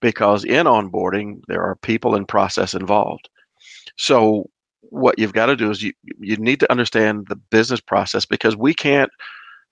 [0.00, 3.28] because in onboarding there are people and process involved.
[3.96, 4.50] So
[4.82, 8.56] what you've got to do is you you need to understand the business process because
[8.56, 9.10] we can't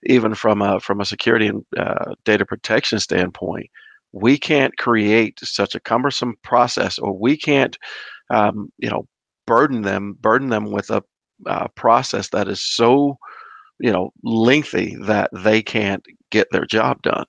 [0.05, 3.67] even from a from a security and uh, data protection standpoint
[4.11, 7.77] we can't create such a cumbersome process or we can't
[8.29, 9.07] um, you know,
[9.47, 11.03] burden them, burden them with a
[11.47, 13.17] uh, process that is so,
[13.79, 17.25] you know, lengthy that they can't get their job done.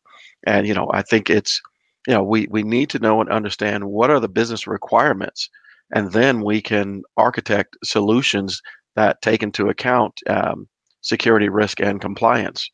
[0.47, 1.61] And you know, I think it's,
[2.07, 5.51] you know, we we need to know and understand what are the business requirements,
[5.93, 8.61] and then we can architect solutions
[8.97, 10.69] that take into account um,
[11.03, 12.71] security risk and compliance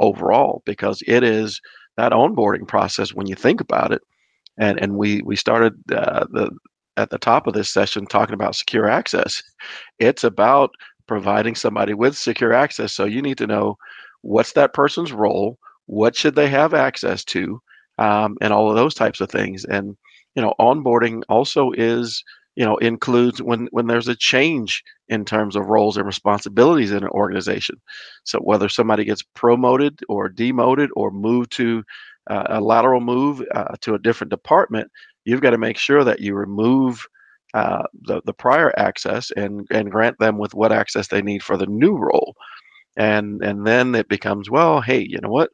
[0.00, 1.60] overall because it is
[1.96, 4.02] that onboarding process when you think about it.
[4.58, 6.50] And and we we started uh, the
[6.96, 9.42] at the top of this session talking about secure access.
[9.98, 10.70] It's about
[11.06, 13.76] providing somebody with secure access so you need to know
[14.22, 17.60] what's that person's role what should they have access to
[17.98, 19.64] um, and all of those types of things.
[19.64, 19.96] And
[20.34, 22.22] you know onboarding also is
[22.56, 27.04] you know includes when when there's a change in terms of roles and responsibilities in
[27.04, 27.76] an organization.
[28.24, 31.84] So whether somebody gets promoted or demoted or moved to
[32.28, 34.90] uh, a lateral move uh, to a different department
[35.24, 37.04] you've got to make sure that you remove
[37.54, 41.56] uh, the, the prior access and and grant them with what access they need for
[41.56, 42.34] the new role.
[42.96, 45.50] And and then it becomes well hey you know what?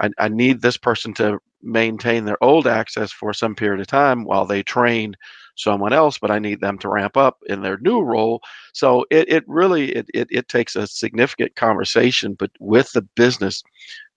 [0.00, 4.24] I, I need this person to maintain their old access for some period of time
[4.24, 5.14] while they train
[5.58, 8.40] someone else, but I need them to ramp up in their new role.
[8.72, 13.62] So it, it really it, it, it takes a significant conversation, but with the business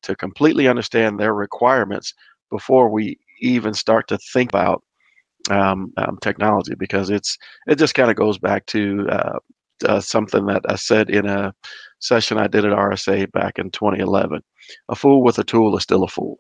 [0.03, 2.13] to completely understand their requirements
[2.49, 4.83] before we even start to think about
[5.49, 7.37] um, um, technology because it's
[7.67, 9.39] it just kind of goes back to uh,
[9.87, 11.53] uh, something that I said in a
[11.99, 14.41] session I did at RSA back in 2011.
[14.89, 16.37] A fool with a tool is still a fool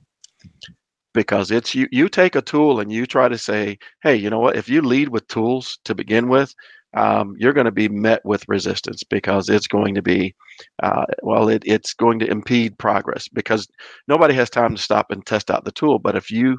[1.13, 4.39] because it's you you take a tool and you try to say hey you know
[4.39, 4.55] what?
[4.55, 6.53] If you lead with tools to begin with
[6.95, 10.35] um, you're going to be met with resistance because it's going to be
[10.83, 13.67] uh, well it, it's going to impede progress because
[14.07, 15.99] nobody has time to stop and test out the tool.
[15.99, 16.57] But if you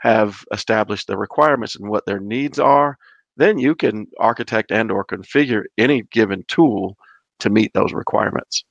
[0.00, 2.96] have established the requirements and what their needs are
[3.36, 6.96] then you can architect and or configure any given tool
[7.38, 8.64] to meet those requirements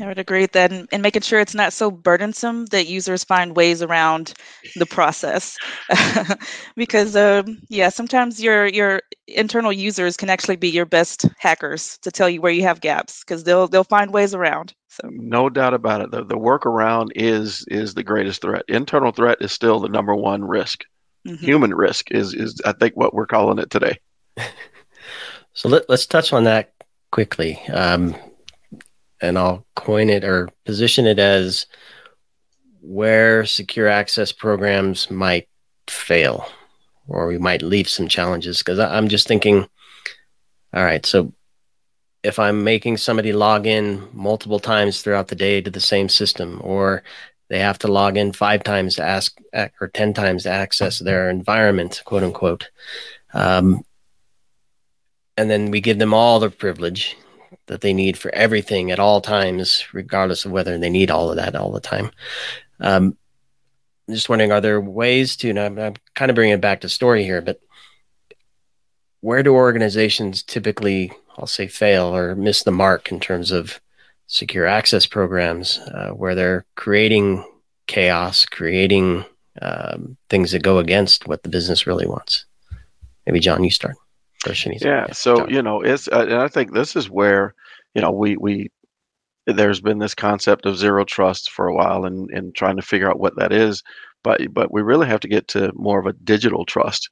[0.00, 3.24] I would agree with that, and, and, making sure it's not so burdensome that users
[3.24, 4.34] find ways around
[4.76, 5.56] the process.
[6.76, 12.10] because, um, yeah, sometimes your your internal users can actually be your best hackers to
[12.10, 14.74] tell you where you have gaps because they'll they'll find ways around.
[14.88, 16.10] So no doubt about it.
[16.10, 18.64] The the workaround is is the greatest threat.
[18.68, 20.84] Internal threat is still the number one risk.
[21.26, 21.44] Mm-hmm.
[21.44, 23.98] Human risk is is I think what we're calling it today.
[25.54, 26.72] so let, let's touch on that
[27.10, 27.58] quickly.
[27.72, 28.14] Um,
[29.20, 31.66] and I'll coin it or position it as
[32.80, 35.48] where secure access programs might
[35.88, 36.48] fail
[37.06, 38.58] or we might leave some challenges.
[38.58, 39.66] Because I'm just thinking
[40.74, 41.32] all right so
[42.22, 46.60] if I'm making somebody log in multiple times throughout the day to the same system
[46.62, 47.02] or
[47.48, 49.38] they have to log in five times to ask
[49.80, 52.70] or 10 times to access their environment quote unquote
[53.34, 53.82] um,
[55.36, 57.16] and then we give them all the privilege
[57.68, 61.36] that they need for everything at all times, regardless of whether they need all of
[61.36, 62.10] that all the time.
[62.80, 63.16] Um,
[64.08, 66.80] I'm just wondering, are there ways to, and I'm, I'm kind of bringing it back
[66.80, 67.60] to story here, but
[69.20, 73.80] where do organizations typically, I'll say, fail or miss the mark in terms of
[74.26, 77.44] secure access programs, uh, where they're creating
[77.86, 79.24] chaos, creating
[79.60, 82.46] um, things that go against what the business really wants?
[83.26, 83.96] Maybe John, you start.
[84.82, 85.12] Yeah.
[85.12, 87.54] So you know, it's uh, and I think this is where
[87.94, 88.70] you know we we
[89.46, 93.08] there's been this concept of zero trust for a while and and trying to figure
[93.08, 93.82] out what that is,
[94.22, 97.08] but but we really have to get to more of a digital trust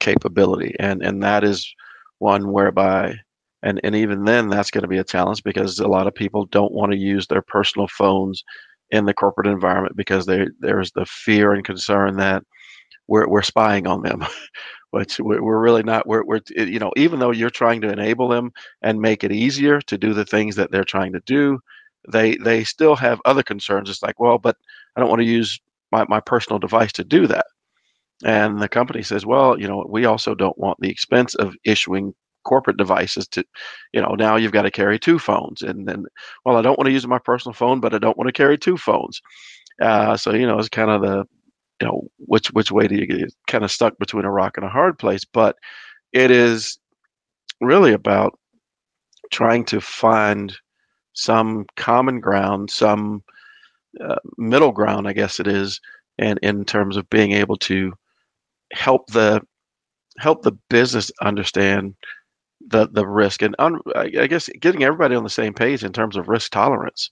[0.00, 1.74] capability, and and that is
[2.18, 3.14] one whereby
[3.62, 6.46] and and even then that's going to be a challenge because a lot of people
[6.46, 8.42] don't want to use their personal phones
[8.90, 12.42] in the corporate environment because they there's the fear and concern that
[13.08, 14.24] we're we're spying on them
[14.96, 18.50] which we're really not we're, we're you know even though you're trying to enable them
[18.80, 21.58] and make it easier to do the things that they're trying to do
[22.10, 23.90] they they still have other concerns.
[23.90, 24.56] It's like well but
[24.96, 25.60] i don't want to use
[25.92, 27.46] my, my personal device to do that.
[28.24, 32.14] And the company says well you know we also don't want the expense of issuing
[32.44, 33.44] corporate devices to
[33.92, 35.60] you know now you've got to carry two phones.
[35.60, 36.06] And then
[36.46, 38.56] well i don't want to use my personal phone but i don't want to carry
[38.56, 39.20] two phones.
[39.82, 41.26] Uh, so you know it's kind of the
[41.80, 44.64] you know which which way do you get kind of stuck between a rock and
[44.66, 45.56] a hard place but
[46.12, 46.78] it is
[47.60, 48.38] really about
[49.32, 50.56] trying to find
[51.14, 53.22] some common ground some
[54.02, 55.80] uh, middle ground i guess it is
[56.18, 57.92] and in terms of being able to
[58.72, 59.40] help the
[60.18, 61.94] help the business understand
[62.68, 66.16] the the risk and un, I guess getting everybody on the same page in terms
[66.16, 67.10] of risk tolerance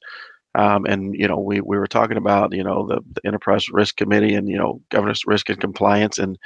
[0.54, 3.96] Um, and you know, we, we were talking about you know the, the enterprise risk
[3.96, 6.38] committee and you know governance, risk, and compliance, and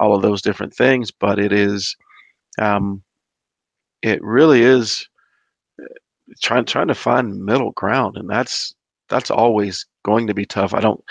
[0.00, 1.10] all of those different things.
[1.12, 1.96] But it is,
[2.58, 3.02] um,
[4.02, 5.08] it really is
[5.80, 5.86] uh,
[6.42, 8.74] trying trying to find middle ground, and that's
[9.08, 10.74] that's always going to be tough.
[10.74, 11.02] I don't.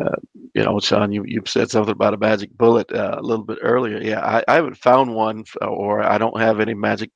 [0.00, 0.16] Uh,
[0.54, 3.58] you know, Sean, you, you said something about a magic bullet uh, a little bit
[3.62, 3.98] earlier.
[4.00, 7.10] Yeah, I, I haven't found one, or I don't have any magic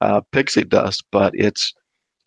[0.00, 1.74] uh, pixie dust, but it's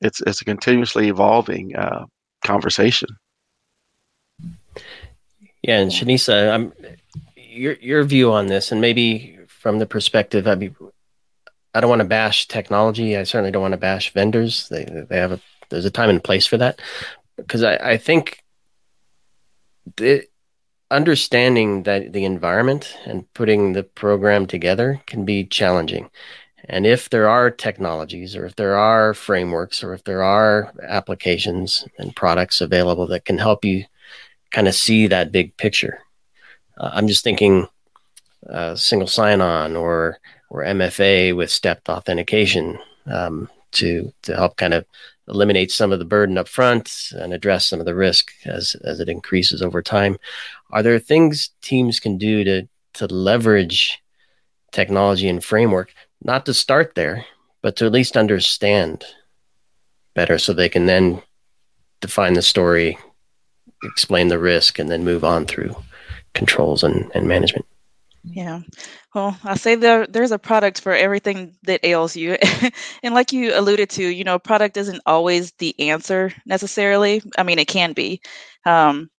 [0.02, 2.06] it's it's a continuously evolving uh,
[2.44, 3.10] conversation.
[5.62, 6.74] Yeah, and Shinesa, I'm
[7.36, 10.76] your your view on this, and maybe from the perspective, I mean,
[11.74, 13.16] I don't want to bash technology.
[13.16, 14.68] I certainly don't want to bash vendors.
[14.70, 15.40] They they have a
[15.70, 16.82] there's a time and place for that,
[17.38, 18.44] because I I think
[19.98, 20.26] the
[20.90, 26.10] understanding that the environment and putting the program together can be challenging
[26.66, 31.88] and if there are technologies or if there are frameworks or if there are applications
[31.98, 33.86] and products available that can help you
[34.52, 36.00] kind of see that big picture,
[36.78, 37.68] uh, I'm just thinking
[38.50, 44.74] uh, single sign on or or MFA with stepped authentication um, to to help kind
[44.74, 44.86] of
[45.28, 49.00] eliminate some of the burden up front and address some of the risk as as
[49.00, 50.18] it increases over time.
[50.72, 54.02] Are there things teams can do to to leverage
[54.72, 57.26] technology and framework not to start there,
[57.62, 59.06] but to at least understand
[60.14, 61.22] better so they can then
[62.02, 62.98] define the story,
[63.84, 65.76] explain the risk, and then move on through
[66.34, 67.66] controls and, and management.
[68.24, 68.62] Yeah.
[69.16, 72.38] Well, I say there there's a product for everything that ails you.
[73.04, 77.22] and like you alluded to, you know, product isn't always the answer necessarily.
[77.38, 78.22] I mean, it can be.
[78.66, 79.10] Um,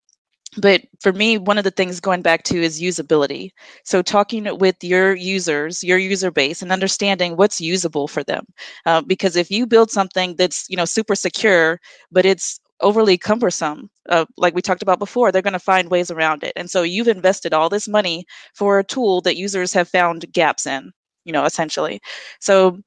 [0.58, 3.50] but for me one of the things going back to is usability.
[3.84, 8.44] So talking with your users your user base and understanding what's usable for them.
[8.86, 11.80] Uh, because if you build something that's you know super secure
[12.10, 16.10] but it's overly cumbersome uh, like we talked about before they're going to find ways
[16.10, 16.52] around it.
[16.56, 18.24] And so you've invested all this money
[18.54, 20.92] for a tool that users have found gaps in
[21.24, 22.00] you know essentially.
[22.40, 22.78] So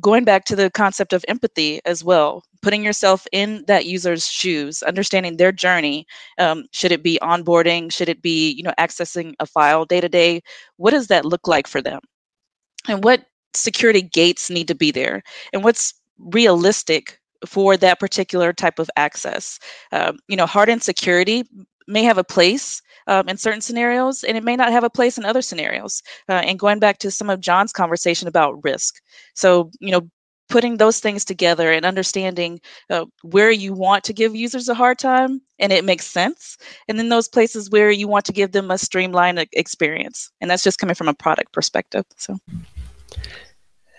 [0.00, 4.82] going back to the concept of empathy as well putting yourself in that user's shoes
[4.82, 6.06] understanding their journey
[6.38, 10.08] um, should it be onboarding should it be you know accessing a file day to
[10.08, 10.40] day
[10.76, 12.00] what does that look like for them?
[12.88, 13.24] And what
[13.54, 15.22] security gates need to be there?
[15.52, 19.58] And what's realistic for that particular type of access?
[19.92, 21.44] Um, you know hardened security
[21.86, 25.18] may have a place um, in certain scenarios, and it may not have a place
[25.18, 26.02] in other scenarios.
[26.28, 28.96] Uh, and going back to some of John's conversation about risk.
[29.34, 30.08] So, you know,
[30.48, 32.60] putting those things together and understanding
[32.90, 36.56] uh, where you want to give users a hard time and it makes sense
[36.88, 40.62] and then those places where you want to give them a streamlined experience and that's
[40.62, 42.36] just coming from a product perspective so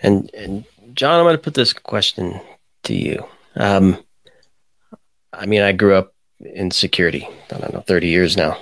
[0.03, 2.39] and, and john i'm going to put this question
[2.83, 3.25] to you
[3.55, 3.97] um,
[5.33, 8.57] i mean i grew up in security i don't know 30 years now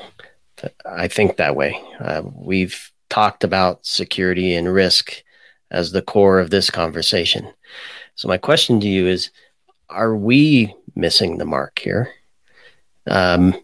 [0.86, 1.80] I think that way.
[2.00, 5.24] Uh, we've talked about security and risk
[5.72, 7.52] as the core of this conversation.
[8.16, 9.32] So, my question to you is
[9.90, 12.14] Are we missing the mark here?
[13.08, 13.56] Um,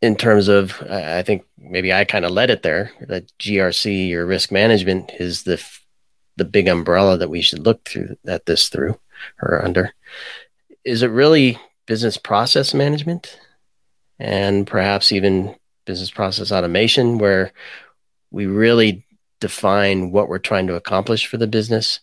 [0.00, 2.92] in terms of, I think maybe I kind of led it there.
[3.00, 5.62] That GRC or risk management is the
[6.36, 8.98] the big umbrella that we should look through at this through
[9.42, 9.92] or under.
[10.84, 11.58] Is it really
[11.88, 13.36] business process management?
[14.18, 17.52] and perhaps even business process automation, where
[18.30, 19.04] we really
[19.40, 22.00] define what we're trying to accomplish for the business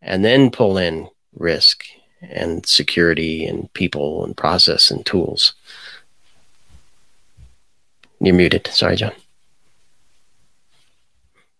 [0.00, 1.84] and then pull in risk
[2.22, 5.54] and security and people and process and tools.
[8.20, 8.66] You're muted.
[8.68, 9.12] Sorry, John.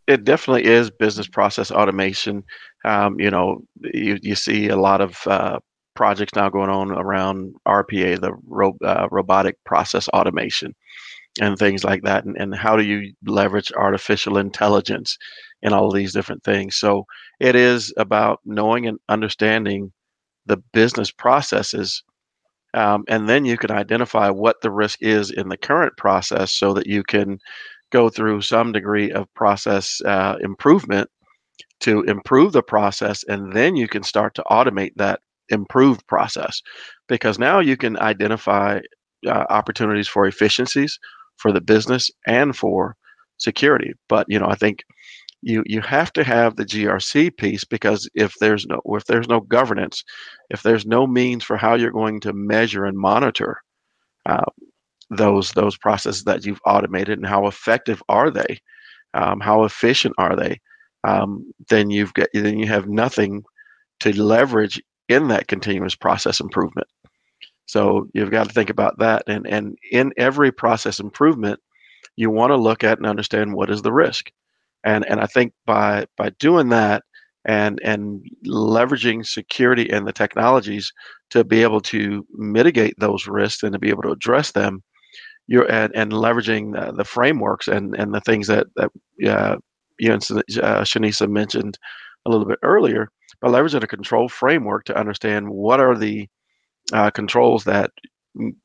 [0.06, 2.42] It definitely is business process automation.
[2.84, 3.62] Um, you know,
[3.92, 5.60] you, you see a lot of uh,
[5.98, 10.72] projects now going on around RPA, the ro- uh, robotic process automation,
[11.40, 12.24] and things like that.
[12.24, 15.18] And, and how do you leverage artificial intelligence
[15.60, 16.76] and all these different things?
[16.76, 17.04] So
[17.40, 19.92] it is about knowing and understanding
[20.46, 22.04] the business processes.
[22.74, 26.74] Um, and then you can identify what the risk is in the current process so
[26.74, 27.40] that you can
[27.90, 31.10] go through some degree of process uh, improvement
[31.80, 35.20] to improve the process and then you can start to automate that
[35.50, 36.60] improved process
[37.08, 38.80] because now you can identify
[39.26, 40.98] uh, opportunities for efficiencies
[41.36, 42.96] for the business and for
[43.38, 43.92] security.
[44.08, 44.84] But you know, I think
[45.42, 49.40] you you have to have the GRC piece because if there's no if there's no
[49.40, 50.04] governance,
[50.50, 53.58] if there's no means for how you're going to measure and monitor
[54.26, 54.44] uh,
[55.10, 58.60] those those processes that you've automated and how effective are they,
[59.14, 60.60] um, how efficient are they,
[61.04, 63.42] um, then you've got then you have nothing
[64.00, 66.88] to leverage in that continuous process improvement.
[67.66, 69.22] So you've got to think about that.
[69.26, 71.60] And and in every process improvement,
[72.16, 74.30] you want to look at and understand what is the risk.
[74.84, 77.02] And and I think by by doing that
[77.44, 80.92] and and leveraging security and the technologies
[81.30, 84.82] to be able to mitigate those risks and to be able to address them,
[85.46, 88.90] you're and, and leveraging the, the frameworks and and the things that that
[89.26, 89.56] uh,
[89.98, 91.78] you and uh, Shinesa mentioned
[92.28, 93.10] a little bit earlier
[93.40, 96.28] by leveraging a control framework to understand what are the
[96.92, 97.90] uh, controls that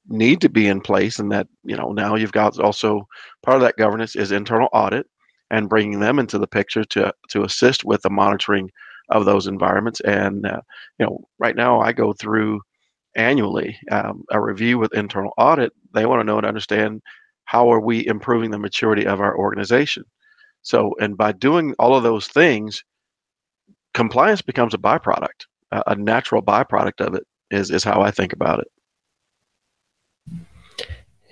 [0.08, 3.08] need to be in place and that you know now you've got also
[3.42, 5.08] part of that governance is internal audit
[5.50, 8.70] and bringing them into the picture to to assist with the monitoring
[9.10, 10.00] of those environments.
[10.02, 10.62] And uh,
[11.00, 12.62] you know right now i go through
[13.16, 15.72] annually um, a review with internal audit.
[15.94, 17.02] They want to know and understand
[17.46, 20.04] how are we improving the maturity of our organization.
[20.62, 22.84] So and by doing all of those things
[23.94, 28.60] compliance becomes a byproduct a natural byproduct of it is is how i think about
[28.60, 28.68] it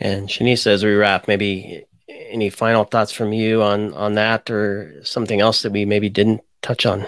[0.02, 5.00] and Shinesa, as we wrap, maybe any final thoughts from you on on that, or
[5.04, 7.06] something else that we maybe didn't touch on?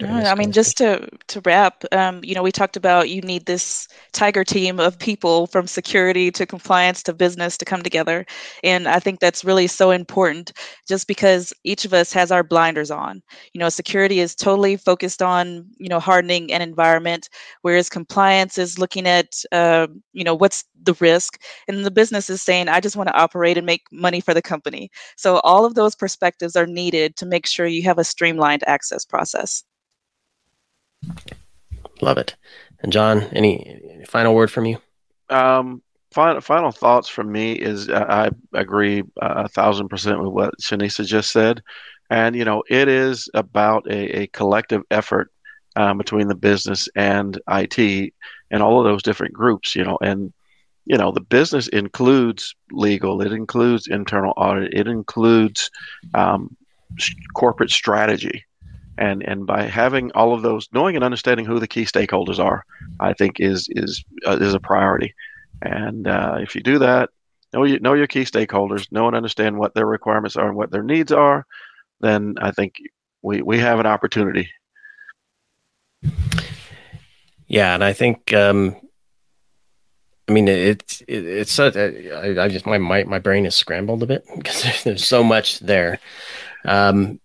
[0.00, 3.88] I mean, just to to wrap, um, you know, we talked about you need this
[4.12, 8.24] tiger team of people from security to compliance to business to come together,
[8.62, 10.52] and I think that's really so important.
[10.88, 13.22] Just because each of us has our blinders on,
[13.54, 17.28] you know, security is totally focused on you know hardening an environment,
[17.62, 22.40] whereas compliance is looking at uh, you know what's the risk, and the business is
[22.40, 24.90] saying I just want to operate and make money for the company.
[25.16, 29.04] So all of those perspectives are needed to make sure you have a streamlined access
[29.04, 29.64] process.
[32.00, 32.36] Love it.
[32.80, 34.78] And John, any final word from you?
[35.30, 35.82] Um,
[36.12, 40.54] final final thoughts from me is uh, I agree uh, a thousand percent with what
[40.60, 41.62] Shinesa just said,
[42.10, 45.30] and you know it is about a, a collective effort
[45.76, 48.14] um, between the business and IT
[48.50, 49.74] and all of those different groups.
[49.74, 50.32] You know, and
[50.86, 55.70] you know the business includes legal, it includes internal audit, it includes
[56.14, 56.56] um,
[57.34, 58.44] corporate strategy
[58.98, 62.64] and and by having all of those knowing and understanding who the key stakeholders are
[63.00, 65.14] i think is is uh, is a priority
[65.62, 67.10] and uh, if you do that
[67.52, 70.70] know you know your key stakeholders know and understand what their requirements are and what
[70.70, 71.46] their needs are
[72.00, 72.76] then i think
[73.22, 74.50] we we have an opportunity
[77.46, 78.76] yeah and i think um
[80.28, 81.74] I mean, it's it, it's such.
[81.74, 85.58] I, I just my, my my brain is scrambled a bit because there's so much
[85.60, 86.00] there.
[86.66, 87.18] Um,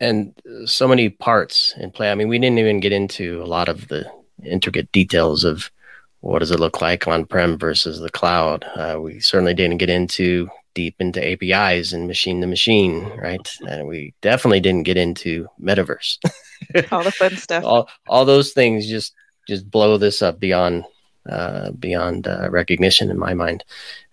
[0.00, 0.34] and
[0.64, 2.10] so many parts in play.
[2.10, 4.10] I mean, we didn't even get into a lot of the
[4.44, 5.70] intricate details of
[6.20, 8.64] what does it look like on prem versus the cloud.
[8.74, 13.48] Uh, we certainly didn't get into deep into APIs and machine to machine, right?
[13.66, 16.18] And we definitely didn't get into metaverse.
[16.92, 17.64] all the fun stuff.
[17.64, 19.14] all all those things just
[19.48, 20.84] just blow this up beyond
[21.28, 23.64] uh, beyond uh, recognition in my mind.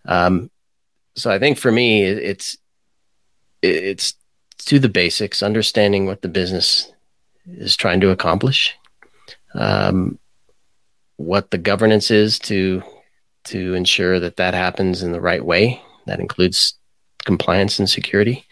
[0.06, 0.50] Um,
[1.16, 2.58] so I think for me, it's
[3.62, 4.14] it's
[4.68, 6.92] to the basics, understanding what the business
[7.48, 8.76] is trying to accomplish,
[9.54, 10.20] um,
[11.16, 12.84] what the governance is to
[13.46, 15.82] to ensure that that happens in the right way.
[16.06, 16.74] That includes
[17.24, 18.46] compliance and security,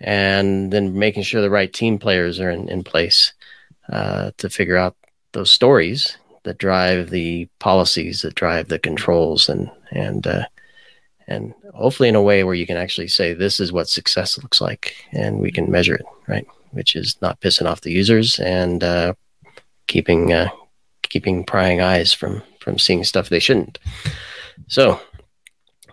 [0.00, 3.32] and then making sure the right team players are in, in place
[3.90, 4.96] uh, to figure out
[5.32, 10.44] those stories that drive the policies, that drive the controls, and and uh,
[11.28, 14.60] and hopefully in a way where you can actually say this is what success looks
[14.60, 16.46] like and we can measure it right?
[16.70, 19.14] Which is not pissing off the users and uh,
[19.86, 20.48] keeping uh,
[21.02, 23.78] keeping prying eyes from from seeing stuff they shouldn't.
[24.66, 25.00] So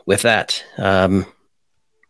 [0.05, 1.25] with that um,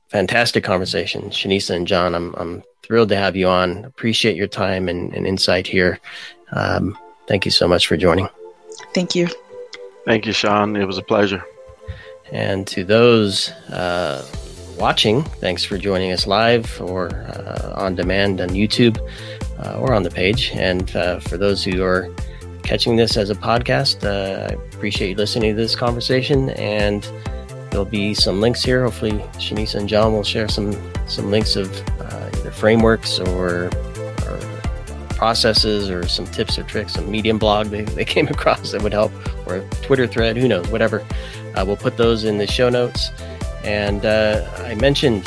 [0.09, 1.29] fantastic conversation.
[1.29, 3.85] Shinesa and john i'm, I'm thrilled to have you on.
[3.85, 5.99] Appreciate your time and, and insight here.
[6.51, 6.97] Um,
[7.27, 8.29] thank you so much for joining.
[8.93, 9.27] Thank you.
[10.05, 10.75] Thank you sean.
[10.75, 11.43] It was a pleasure
[12.31, 14.25] and to those uh,
[14.77, 18.99] watching, thanks for joining us live or uh, on demand on YouTube
[19.59, 20.51] uh, or on the page.
[20.53, 22.09] And uh, for those who are
[22.63, 26.49] catching this as a podcast, uh, I appreciate you listening to this conversation.
[26.51, 27.07] And
[27.71, 28.83] there'll be some links here.
[28.83, 30.73] Hopefully, Shinesa and John will share some
[31.07, 31.71] some links of
[32.01, 33.69] uh, either frameworks or,
[35.15, 38.93] processes or some tips or tricks, some Medium blog they, they came across that would
[38.93, 39.11] help,
[39.47, 41.05] or a Twitter thread, who knows, whatever.
[41.55, 43.11] Uh, we'll put those in the show notes.
[43.63, 45.23] And uh, I mentioned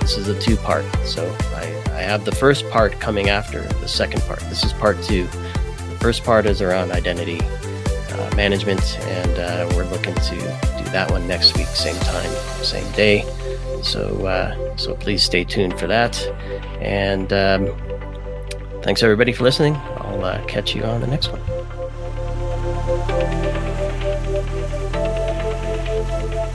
[0.00, 0.84] this is a two part.
[1.04, 1.62] So I,
[1.92, 4.40] I have the first part coming after the second part.
[4.40, 5.24] This is part two.
[5.24, 7.40] The first part is around identity
[8.10, 10.36] uh, management, and uh, we're looking to
[10.78, 12.30] do that one next week, same time,
[12.62, 13.24] same day.
[13.82, 16.20] So, uh, so please stay tuned for that.
[16.80, 17.72] And um,
[18.82, 19.76] thanks everybody for listening.
[19.96, 21.40] I'll uh, catch you on the next one.